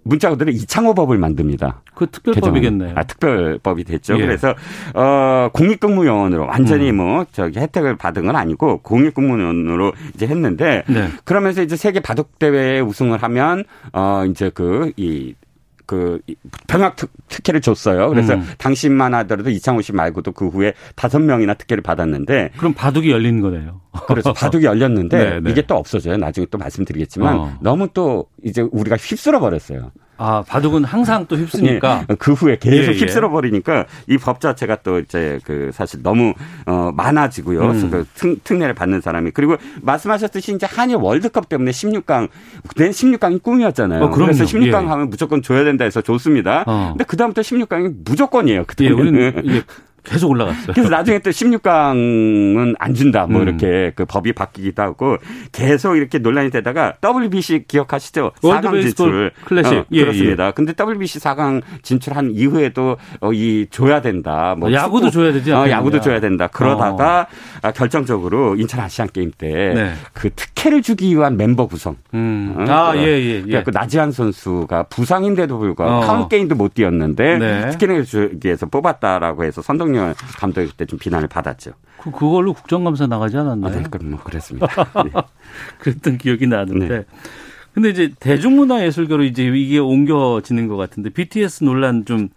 문자 0.03 0.29
그대로 0.29 0.51
이창호법을 0.51 1.17
만듭니다. 1.17 1.81
그 1.93 2.07
특별법이겠네요. 2.07 2.93
아, 2.95 3.03
특별법이 3.03 3.83
됐죠. 3.83 4.15
예. 4.17 4.21
그래서 4.21 4.55
어 4.93 5.49
공익근무요원으로 5.53 6.45
완전히 6.45 6.91
음. 6.91 6.97
뭐 6.97 7.25
저기 7.33 7.59
혜택을 7.59 7.97
받은 7.97 8.25
건 8.25 8.35
아니고 8.35 8.79
공익근무요원으로 8.83 9.91
이제 10.15 10.27
했는데 10.27 10.83
네. 10.87 11.09
그러면서 11.25 11.61
이제 11.61 11.75
세계 11.75 11.99
바둑 11.99 12.39
대회에 12.39 12.79
우승을 12.79 13.21
하면 13.21 13.65
어 13.91 14.23
이제 14.29 14.49
그이 14.49 15.35
그 15.87 16.19
병역 16.67 16.97
특, 16.97 17.11
특혜를 17.29 17.61
줬어요. 17.61 18.09
그래서 18.09 18.35
음. 18.35 18.45
당신만 18.57 19.13
하더라도 19.15 19.49
이창호 19.49 19.81
씨 19.81 19.93
말고도 19.93 20.33
그 20.33 20.49
후에 20.49 20.73
다섯 20.95 21.19
명이나 21.19 21.55
특혜를 21.55 21.81
받았는데 21.81 22.51
그럼 22.57 22.73
바둑이 22.73 23.09
열린 23.09 23.41
거네요. 23.41 23.81
그래서 24.07 24.33
바둑이 24.33 24.65
열렸는데 24.65 25.17
네, 25.17 25.39
네. 25.39 25.49
이게 25.49 25.61
또 25.63 25.75
없어져요. 25.75 26.17
나중에 26.17 26.45
또 26.51 26.57
말씀드리겠지만 26.57 27.37
어. 27.37 27.57
너무 27.61 27.87
또 27.93 28.27
이제 28.43 28.61
우리가 28.61 28.97
휩쓸어 28.97 29.39
버렸어요. 29.39 29.91
아, 30.17 30.43
바둑은 30.47 30.83
항상 30.83 31.25
또 31.27 31.35
휩쓰니까. 31.35 32.05
예, 32.09 32.15
그 32.15 32.33
후에 32.33 32.57
계속 32.59 32.91
예, 32.91 32.95
예. 32.95 32.99
휩쓸어 32.99 33.29
버리니까 33.29 33.85
이 34.07 34.17
법 34.17 34.41
자체가 34.41 34.77
또 34.83 34.99
이제 34.99 35.39
그 35.45 35.69
사실 35.73 36.01
너무 36.03 36.33
어 36.65 36.91
많아지고요. 36.95 37.61
음. 37.61 37.89
그 37.91 38.05
특, 38.15 38.43
특례를 38.43 38.73
받는 38.73 39.01
사람이. 39.01 39.31
그리고 39.31 39.55
말씀하셨듯이 39.81 40.53
이제 40.55 40.65
한일 40.69 40.97
월드컵 40.97 41.47
때문에 41.49 41.71
16강, 41.71 42.29
그때는 42.67 42.91
16강이 42.91 43.41
꿈이었잖아요. 43.43 44.03
어, 44.03 44.09
그래서 44.09 44.43
16강 44.43 44.83
예. 44.83 44.87
하면 44.87 45.09
무조건 45.09 45.41
줘야 45.41 45.63
된다 45.63 45.85
해서 45.85 46.01
좋습니다. 46.01 46.63
어. 46.67 46.89
근데 46.93 47.03
그다음부터 47.05 47.41
16강이 47.41 47.93
무조건이에요. 48.03 48.65
그때. 48.67 48.85
예, 48.85 48.89
우리는 48.89 49.63
계속 50.07 50.29
올라갔어요. 50.31 50.73
그래서 50.73 50.89
나중에 50.89 51.19
또 51.19 51.29
16강은 51.29 52.75
안 52.79 52.93
준다. 52.93 53.25
뭐 53.27 53.41
음. 53.41 53.47
이렇게 53.47 53.91
그 53.95 54.05
법이 54.05 54.33
바뀌기도 54.33 54.81
하고 54.81 55.17
계속 55.51 55.95
이렇게 55.97 56.17
논란이 56.19 56.49
되다가 56.49 56.95
WBC 57.03 57.65
기억하시죠? 57.67 58.31
4강 58.41 58.81
진출. 58.81 59.31
클래식. 59.45 59.73
어, 59.73 59.85
예, 59.91 60.01
그렇습니다. 60.01 60.47
예. 60.47 60.51
근데 60.55 60.73
WBC 60.77 61.19
4강 61.19 61.61
진출한 61.81 62.31
이후에도 62.31 62.97
어, 63.19 63.33
이 63.33 63.67
줘야 63.69 64.01
된다. 64.01 64.55
뭐 64.57 64.71
야구도 64.71 65.09
축구, 65.09 65.23
줘야 65.23 65.33
되지 65.33 65.51
어, 65.51 65.69
야구도 65.69 65.99
줘야 66.01 66.19
된다. 66.19 66.47
그러다가 66.47 67.27
어. 67.61 67.71
결정적으로 67.71 68.55
인천 68.55 68.79
아시안 68.79 69.09
게임 69.11 69.31
때그 69.37 69.77
네. 69.77 69.93
그 70.13 70.29
특혜를 70.29 70.81
주기 70.81 71.13
위한 71.15 71.37
멤버 71.37 71.67
구성. 71.67 71.97
음. 72.13 72.55
어, 72.57 72.63
아, 72.67 72.93
예, 72.95 73.01
예, 73.01 73.43
예. 73.47 73.63
그 73.63 73.71
나지한 73.71 74.11
선수가 74.11 74.83
부상인데도 74.83 75.57
불구하고 75.57 75.95
어. 75.95 75.99
카운 76.01 76.29
게임도 76.29 76.55
못 76.55 76.73
뛰었는데 76.73 77.37
네. 77.37 77.69
특혜를 77.71 78.05
주기 78.05 78.47
위해서 78.47 78.65
뽑았다라고 78.65 79.43
해서 79.43 79.61
선동열 79.61 79.96
하태경 79.99 80.33
감독일 80.37 80.71
때좀 80.71 80.99
비난을 80.99 81.27
받았죠. 81.27 81.71
그 81.99 82.11
그걸로 82.11 82.53
국정감사 82.53 83.07
나가지 83.07 83.37
않았나요? 83.37 83.73
아, 83.73 83.81
네, 83.81 84.05
뭐 84.05 84.19
그랬습니다. 84.23 84.67
네. 85.03 85.11
그랬던 85.79 86.17
기억이 86.17 86.47
나는데. 86.47 86.87
네. 86.87 87.05
근데 87.73 87.89
이제 87.89 88.11
대중문화예술계로 88.19 89.23
이제 89.23 89.43
이게 89.43 89.77
옮겨지는 89.77 90.67
것 90.67 90.77
같은데 90.77 91.11
BTS 91.11 91.63
논란 91.63 92.05
좀 92.05 92.29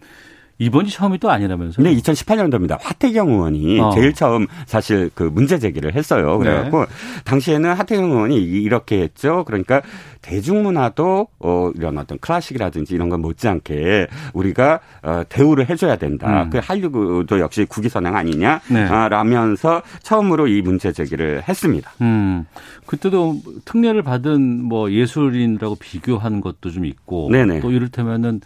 이번이 0.61 0.91
처음이 0.91 1.17
또 1.17 1.31
아니라면서요? 1.31 1.83
네, 1.83 1.95
2018년도입니다. 1.95 2.77
화태경 2.79 3.29
의원이 3.29 3.79
어. 3.79 3.89
제일 3.95 4.13
처음 4.13 4.45
사실 4.67 5.09
그 5.15 5.23
문제 5.23 5.57
제기를 5.57 5.95
했어요. 5.95 6.37
그래갖고 6.37 6.81
네. 6.81 6.85
당시에는 7.25 7.73
화태경 7.73 8.11
의원이 8.11 8.35
이렇게 8.35 9.01
했죠. 9.01 9.43
그러니까 9.45 9.81
대중문화도 10.21 11.27
어 11.39 11.71
이런 11.75 11.97
어떤 11.97 12.19
클래식이라든지 12.19 12.93
이런 12.93 13.09
건 13.09 13.21
못지않게 13.21 14.05
우리가 14.33 14.81
어 15.01 15.23
대우를 15.27 15.67
해줘야 15.67 15.95
된다. 15.95 16.43
음. 16.43 16.51
그 16.51 16.59
한류도 16.61 17.39
역시 17.39 17.65
국위선행 17.65 18.15
아니냐라면서 18.15 19.81
네. 19.83 19.99
처음으로 20.03 20.45
이 20.45 20.61
문제 20.61 20.91
제기를 20.91 21.41
했습니다. 21.49 21.91
음. 22.01 22.45
그때도 22.85 23.41
특례를 23.65 24.03
받은 24.03 24.63
뭐 24.63 24.91
예술인이라고 24.91 25.77
비교하는 25.79 26.39
것도 26.39 26.69
좀 26.69 26.85
있고 26.85 27.29
네네. 27.31 27.61
또 27.61 27.71
이를테면은 27.71 28.41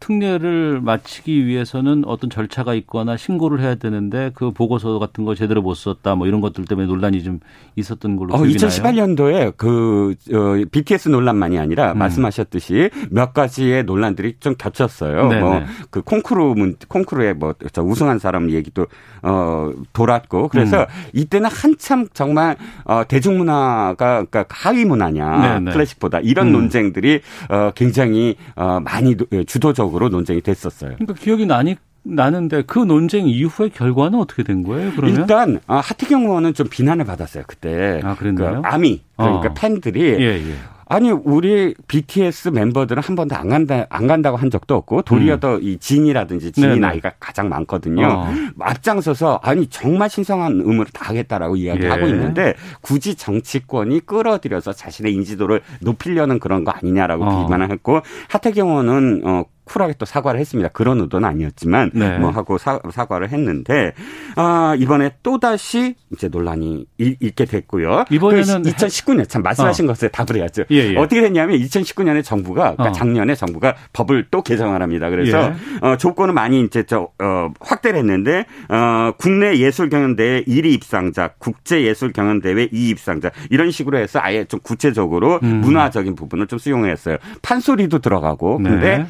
특례를 0.00 0.80
마치기 0.80 1.46
위해서는 1.46 2.04
어떤 2.06 2.30
절차가 2.30 2.74
있거나 2.74 3.16
신고를 3.16 3.60
해야 3.60 3.74
되는데 3.74 4.30
그 4.34 4.50
보고서 4.50 4.98
같은 4.98 5.24
거 5.24 5.34
제대로 5.34 5.62
못 5.62 5.74
썼다 5.74 6.14
뭐 6.14 6.26
이런 6.26 6.40
것들 6.40 6.64
때문에 6.64 6.86
논란이 6.86 7.22
좀 7.22 7.40
있었던 7.76 8.16
걸로 8.16 8.34
어, 8.34 8.38
2018년도에 8.38 9.54
그 9.56 10.14
어, 10.32 10.64
BTS 10.70 11.08
논란만이 11.08 11.58
아니라 11.58 11.92
음. 11.92 11.98
말씀하셨듯이 11.98 12.90
몇 13.10 13.32
가지의 13.32 13.84
논란들이 13.84 14.36
좀 14.40 14.54
겹쳤어요. 14.56 15.26
뭐 15.40 15.58
그 15.90 16.02
콩쿠르 16.02 16.54
문 16.54 16.76
콩쿠르에 16.88 17.32
뭐 17.34 17.54
우승한 17.76 18.18
사람 18.18 18.50
얘기도 18.50 18.86
어 19.22 19.72
돌았고 19.92 20.48
그래서 20.48 20.82
음. 20.82 20.86
이때는 21.12 21.50
한참 21.50 22.06
정말 22.12 22.56
어 22.84 23.02
대중문화가 23.06 24.24
그러니까 24.24 24.44
하위 24.48 24.84
문화냐 24.84 25.58
네네. 25.60 25.72
클래식보다 25.72 26.20
이런 26.20 26.48
음. 26.48 26.52
논쟁들이 26.52 27.20
어 27.48 27.70
굉장히 27.74 28.36
어 28.54 28.80
많이 28.80 29.16
주도적 29.46 29.87
적으로 29.88 30.08
논쟁이 30.08 30.40
됐었어요. 30.40 30.94
그러니까 30.94 31.14
기억이 31.14 31.46
나니 31.46 31.76
나는데 32.04 32.62
그 32.62 32.78
논쟁 32.78 33.28
이후의 33.28 33.70
결과는 33.70 34.18
어떻게 34.18 34.42
된 34.42 34.62
거예요? 34.62 34.92
그러면 34.94 35.16
일단 35.16 35.60
아, 35.66 35.76
하태경 35.76 36.22
의원은 36.22 36.54
좀 36.54 36.68
비난을 36.68 37.04
받았어요 37.04 37.44
그때. 37.46 38.00
아 38.02 38.14
그랬나요? 38.14 38.62
그 38.62 38.68
아미 38.68 39.02
그러니까 39.16 39.48
어. 39.48 39.54
팬들이 39.54 40.00
예, 40.00 40.36
예. 40.36 40.54
아니 40.90 41.10
우리 41.10 41.74
BTS 41.86 42.48
member들은 42.48 43.02
한 43.02 43.14
번도 43.14 43.36
안 43.36 43.48
간다 43.48 43.86
안 43.90 44.06
간다고 44.06 44.38
한 44.38 44.50
적도 44.50 44.74
없고 44.74 45.02
도리어 45.02 45.34
음. 45.34 45.40
더이 45.40 45.76
진이라든지 45.78 46.52
진이 46.52 46.66
네네. 46.66 46.80
나이가 46.80 47.12
가장 47.20 47.50
많거든요. 47.50 48.06
어. 48.06 48.32
앞장서서 48.58 49.40
아니 49.42 49.66
정말 49.66 50.08
신성한 50.08 50.62
의무를 50.64 50.86
다하겠다라고 50.92 51.56
이야기하고 51.56 52.06
예. 52.06 52.10
있는데 52.10 52.54
굳이 52.80 53.16
정치권이 53.16 54.06
끌어들여서 54.06 54.72
자신의 54.72 55.12
인지도를 55.12 55.60
높이려는 55.80 56.38
그런 56.38 56.64
거 56.64 56.70
아니냐라고 56.70 57.24
어. 57.24 57.42
비판을 57.44 57.70
했고 57.70 58.00
하태경 58.28 58.70
의원은 58.70 59.22
어 59.26 59.44
쿨하게 59.68 59.94
또 59.98 60.06
사과를 60.06 60.40
했습니다. 60.40 60.70
그런 60.70 61.00
의도는 61.00 61.28
아니었지만 61.28 61.90
네. 61.94 62.18
뭐 62.18 62.30
하고 62.30 62.58
사, 62.58 62.80
사과를 62.90 63.30
했는데 63.30 63.92
아 64.36 64.74
이번에 64.78 65.12
또 65.22 65.38
다시 65.38 65.94
이제 66.12 66.28
논란이 66.28 66.86
있게 66.98 67.44
됐고요. 67.44 68.04
이번에는 68.10 68.62
2019년 68.62 69.28
참 69.28 69.42
말씀하신 69.42 69.84
어. 69.84 69.88
것에 69.88 70.08
답을 70.08 70.40
해야죠. 70.40 70.64
예, 70.70 70.92
예. 70.92 70.96
어떻게 70.96 71.20
됐냐면 71.20 71.58
2019년에 71.58 72.24
정부가 72.24 72.74
그러니까 72.74 72.90
어. 72.90 72.92
작년에 72.92 73.34
정부가 73.34 73.74
법을 73.92 74.26
또 74.30 74.42
개정을 74.42 74.82
합니다. 74.82 75.10
그래서 75.10 75.52
예. 75.52 75.86
어, 75.86 75.96
조건을 75.96 76.34
많이 76.34 76.60
이제 76.62 76.82
저 76.84 77.08
어, 77.20 77.50
확대를 77.60 77.98
했는데 77.98 78.46
어, 78.68 79.12
국내 79.18 79.58
예술 79.58 79.88
경연 79.88 80.16
대회 80.16 80.42
1위 80.42 80.72
입상자, 80.72 81.30
국제 81.38 81.82
예술 81.82 82.12
경연 82.12 82.40
대회 82.40 82.66
2위 82.68 82.90
입상자 82.90 83.30
이런 83.50 83.70
식으로 83.70 83.98
해서 83.98 84.20
아예 84.22 84.44
좀 84.44 84.60
구체적으로 84.60 85.40
음. 85.42 85.60
문화적인 85.60 86.14
부분을 86.14 86.46
좀 86.46 86.58
수용했어요. 86.58 87.18
판소리도 87.42 87.98
들어가고 87.98 88.58
근데 88.58 88.98
네. 88.98 89.06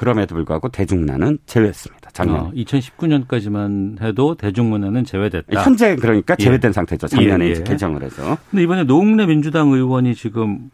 그럼에도 0.00 0.34
불구하고 0.34 0.70
대중문화는 0.70 1.40
제외했습니다. 1.44 2.08
작년. 2.14 2.36
어, 2.36 2.50
2019년까지만 2.54 4.00
해도 4.00 4.34
대중문화는 4.34 5.04
제외됐다. 5.04 5.62
현재 5.62 5.94
그러니까 5.94 6.36
예. 6.40 6.42
제외된 6.42 6.70
예. 6.70 6.72
상태죠. 6.72 7.06
작년에 7.06 7.44
예, 7.44 7.50
예. 7.50 7.62
개정을 7.62 8.02
해서. 8.02 8.38
근데 8.50 8.62
이번에 8.62 8.84
노웅래 8.84 9.26
민주당 9.26 9.68
의원이 9.68 10.14
지금 10.14 10.70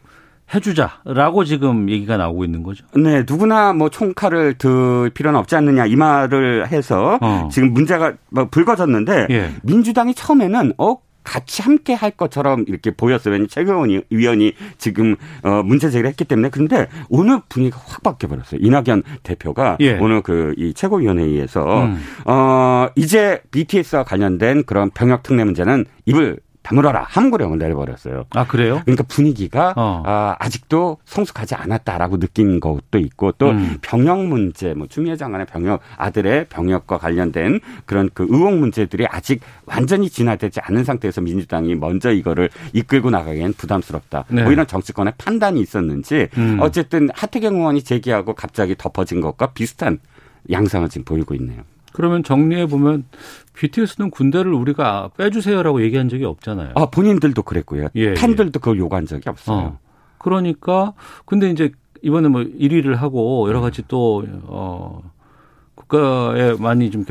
해주자라고 0.54 1.42
지금 1.42 1.90
얘기가 1.90 2.16
나오고 2.16 2.44
있는 2.44 2.62
거죠. 2.62 2.86
네, 2.94 3.24
누구나 3.28 3.72
뭐 3.72 3.88
총칼을 3.88 4.58
들 4.58 5.10
필요는 5.10 5.40
없지 5.40 5.56
않느냐 5.56 5.86
이 5.86 5.96
말을 5.96 6.68
해서 6.68 7.18
어. 7.20 7.48
지금 7.50 7.72
문제가 7.72 8.12
뭐 8.30 8.46
불거졌는데 8.48 9.26
예. 9.30 9.50
민주당이 9.64 10.14
처음에는 10.14 10.74
어 10.78 10.98
같이 11.26 11.60
함께 11.62 11.92
할 11.92 12.12
것처럼 12.12 12.64
이렇게 12.68 12.92
보였어요. 12.92 13.46
최경원 13.48 14.02
위원이 14.10 14.54
지금 14.78 15.16
어 15.42 15.62
문제 15.62 15.90
제기를 15.90 16.08
했기 16.08 16.24
때문에 16.24 16.48
그런데 16.50 16.86
오늘 17.08 17.40
분위기가 17.48 17.82
확 17.84 18.02
바뀌어 18.02 18.28
버렸어요. 18.28 18.60
이낙연 18.62 19.02
대표가 19.22 19.76
예. 19.80 19.98
오늘 19.98 20.22
그 20.22 20.54
이 20.56 20.72
최고위원회의에서 20.74 21.84
음. 21.84 22.02
어 22.24 22.88
이제 22.96 23.40
BTS와 23.50 24.04
관련된 24.04 24.64
그런 24.64 24.90
병역 24.90 25.22
특례 25.22 25.44
문제는 25.44 25.84
입을 26.06 26.38
다물어라 26.66 27.06
함구령을 27.08 27.58
내려버렸어요. 27.58 28.24
아 28.30 28.44
그래요? 28.44 28.80
그러니까 28.84 29.04
분위기가 29.04 29.72
어. 29.76 30.02
아, 30.04 30.34
아직도 30.40 30.98
성숙하지 31.04 31.54
않았다라고 31.54 32.18
느낀 32.18 32.58
것도 32.58 32.98
있고 32.98 33.30
또 33.38 33.50
음. 33.50 33.78
병역 33.82 34.26
문제, 34.26 34.74
뭐 34.74 34.88
추미애 34.88 35.14
장관의 35.14 35.46
병역 35.46 35.80
아들의 35.96 36.46
병역과 36.48 36.98
관련된 36.98 37.60
그런 37.84 38.10
그 38.12 38.26
의혹 38.28 38.54
문제들이 38.54 39.06
아직 39.06 39.42
완전히 39.64 40.10
진화되지 40.10 40.58
않은 40.64 40.82
상태에서 40.82 41.20
민주당이 41.20 41.76
먼저 41.76 42.10
이거를 42.10 42.50
이끌고 42.72 43.10
나가기엔 43.10 43.52
부담스럽다. 43.52 44.24
네. 44.26 44.42
뭐 44.42 44.50
이런 44.50 44.66
정치권의 44.66 45.12
판단이 45.18 45.60
있었는지 45.60 46.28
음. 46.36 46.58
어쨌든 46.60 47.10
하태경 47.14 47.54
의원이 47.54 47.84
제기하고 47.84 48.34
갑자기 48.34 48.74
덮어진 48.76 49.20
것과 49.20 49.52
비슷한 49.52 50.00
양상을 50.50 50.88
지금 50.88 51.04
보이고 51.04 51.32
있네요. 51.36 51.62
그러면 51.96 52.22
정리해 52.22 52.66
보면 52.66 53.06
BTS는 53.54 54.10
군대를 54.10 54.52
우리가 54.52 55.08
빼주세요라고 55.16 55.80
얘기한 55.80 56.10
적이 56.10 56.26
없잖아요. 56.26 56.72
아 56.74 56.90
본인들도 56.90 57.42
그랬고요. 57.42 57.88
예, 57.96 58.00
예. 58.00 58.12
팬들도 58.12 58.60
그걸 58.60 58.76
요구한 58.76 59.06
적이 59.06 59.30
없어요. 59.30 59.58
어. 59.58 59.78
그러니까 60.18 60.92
근데 61.24 61.48
이제 61.48 61.72
이번에 62.02 62.28
뭐 62.28 62.42
1위를 62.42 62.96
하고 62.96 63.48
여러 63.48 63.62
가지 63.62 63.82
또 63.88 64.22
어. 64.42 65.10
국가에 65.74 66.54
많이 66.58 66.90
좀 66.90 67.06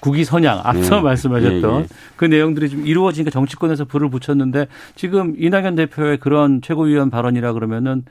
국위 0.00 0.24
선양 0.24 0.62
앞서 0.64 0.96
네. 0.96 1.02
말씀하셨던 1.02 1.74
예, 1.74 1.78
예. 1.82 1.86
그 2.16 2.24
내용들이 2.24 2.70
좀 2.70 2.86
이루어지니까 2.88 3.30
정치권에서 3.30 3.84
불을 3.84 4.10
붙였는데 4.10 4.66
지금 4.96 5.36
이낙연 5.38 5.76
대표의 5.76 6.18
그런 6.18 6.62
최고위원 6.62 7.10
발언이라 7.10 7.52
그러면은 7.52 8.04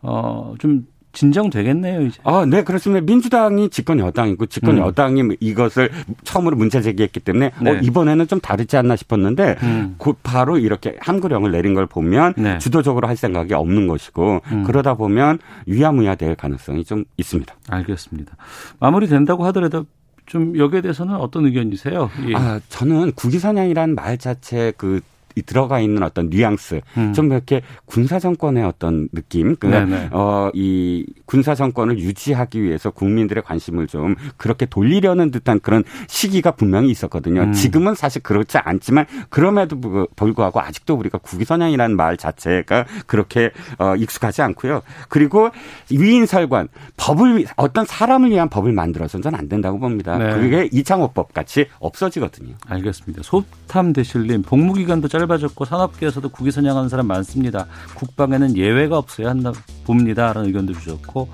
어좀 0.00 0.86
진정되겠네요, 1.16 2.02
이제. 2.02 2.20
아, 2.24 2.44
네, 2.46 2.62
그렇습니다. 2.62 3.04
민주당이 3.04 3.70
집권 3.70 3.98
여당이고 3.98 4.46
집권 4.46 4.76
음. 4.76 4.82
여당이 4.82 5.36
이것을 5.40 5.90
처음으로 6.24 6.56
문제 6.56 6.82
제기했기 6.82 7.20
때문에 7.20 7.46
어, 7.46 7.62
네. 7.62 7.70
어, 7.70 7.74
이번에는 7.82 8.28
좀 8.28 8.38
다르지 8.38 8.76
않나 8.76 8.96
싶었는데 8.96 9.56
음. 9.62 9.94
곧 9.96 10.18
바로 10.22 10.58
이렇게 10.58 10.96
함구령을 11.00 11.50
내린 11.50 11.72
걸 11.74 11.86
보면 11.86 12.34
네. 12.36 12.58
주도적으로 12.58 13.08
할 13.08 13.16
생각이 13.16 13.54
없는 13.54 13.88
것이고 13.88 14.42
음. 14.52 14.64
그러다 14.64 14.94
보면 14.94 15.38
위야무야 15.66 16.16
될 16.16 16.34
가능성이 16.34 16.84
좀 16.84 17.04
있습니다. 17.16 17.54
알겠습니다. 17.70 18.36
마무리 18.78 19.06
된다고 19.06 19.46
하더라도 19.46 19.86
좀 20.26 20.58
여기에 20.58 20.82
대해서는 20.82 21.14
어떤 21.14 21.46
의견이세요? 21.46 22.10
예. 22.28 22.34
아, 22.34 22.60
저는 22.68 23.12
국위선양이라는 23.12 23.94
말 23.94 24.18
자체 24.18 24.72
그 24.76 25.00
들어가 25.42 25.80
있는 25.80 26.02
어떤 26.02 26.30
뉘앙스 26.30 26.80
음. 26.96 27.12
좀 27.12 27.30
이렇게 27.30 27.60
군사 27.84 28.18
정권의 28.18 28.64
어떤 28.64 29.08
느낌 29.12 29.56
그러니까 29.56 30.08
어이 30.12 31.04
군사 31.26 31.54
정권을 31.54 31.98
유지하기 31.98 32.62
위해서 32.62 32.90
국민들의 32.90 33.42
관심을 33.42 33.86
좀 33.86 34.14
그렇게 34.36 34.64
돌리려는 34.64 35.30
듯한 35.30 35.60
그런 35.60 35.84
시기가 36.08 36.52
분명히 36.52 36.90
있었거든요. 36.90 37.42
음. 37.42 37.52
지금은 37.52 37.94
사실 37.94 38.22
그렇지 38.22 38.58
않지만 38.58 39.06
그럼에도 39.28 40.06
불구하고 40.16 40.60
아직도 40.60 40.94
우리가 40.94 41.18
국위선양이라는 41.18 41.96
말 41.96 42.16
자체가 42.16 42.86
그렇게 43.06 43.50
어 43.78 43.94
익숙하지 43.96 44.42
않고요. 44.42 44.82
그리고 45.08 45.50
위인설관 45.90 46.68
법을 46.96 47.44
어떤 47.56 47.84
사람을 47.84 48.30
위한 48.30 48.48
법을 48.48 48.72
만들어서는 48.72 49.34
안 49.34 49.48
된다고 49.48 49.78
봅니다. 49.78 50.16
네. 50.16 50.32
그게 50.32 50.68
이창호법 50.72 51.34
같이 51.34 51.66
없어지거든요. 51.78 52.54
알겠습니다. 52.66 53.22
소탐 53.22 53.92
대실님 53.92 54.42
복무기간도 54.42 55.08
짧 55.08 55.25
짧아졌고 55.26 55.64
산업계에서도 55.64 56.28
국위 56.30 56.50
선양하는 56.50 56.88
사람 56.88 57.06
많습니다. 57.06 57.66
국방에는 57.94 58.56
예외가 58.56 58.98
없어야 58.98 59.28
한다 59.30 59.52
봅니다. 59.84 60.32
라는 60.32 60.48
의견도 60.48 60.72
주셨고 60.74 61.28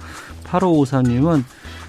8554님은 0.44 1.44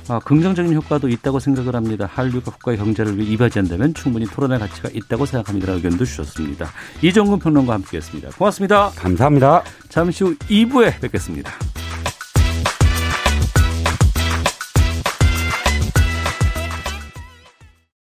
아, 0.09 0.19
긍정적인 0.19 0.73
효과도 0.73 1.07
있다고 1.07 1.39
생각을 1.39 1.75
합니다. 1.75 2.09
한류가 2.11 2.51
국가의 2.51 2.77
경제를 2.77 3.17
위해 3.17 3.31
이바지한다면 3.31 3.93
충분히 3.93 4.25
토론의 4.25 4.59
가치가 4.59 4.89
있다고 4.93 5.25
생각합니다. 5.25 5.73
의견도 5.73 6.03
주셨습니다. 6.03 6.69
이정근 7.01 7.39
평론가 7.39 7.73
함께했습니다. 7.73 8.31
고맙습니다. 8.31 8.89
감사합니다. 8.95 9.63
잠시 9.87 10.25
후 10.25 10.35
2부에 10.35 10.99
뵙겠습니다. 10.99 11.51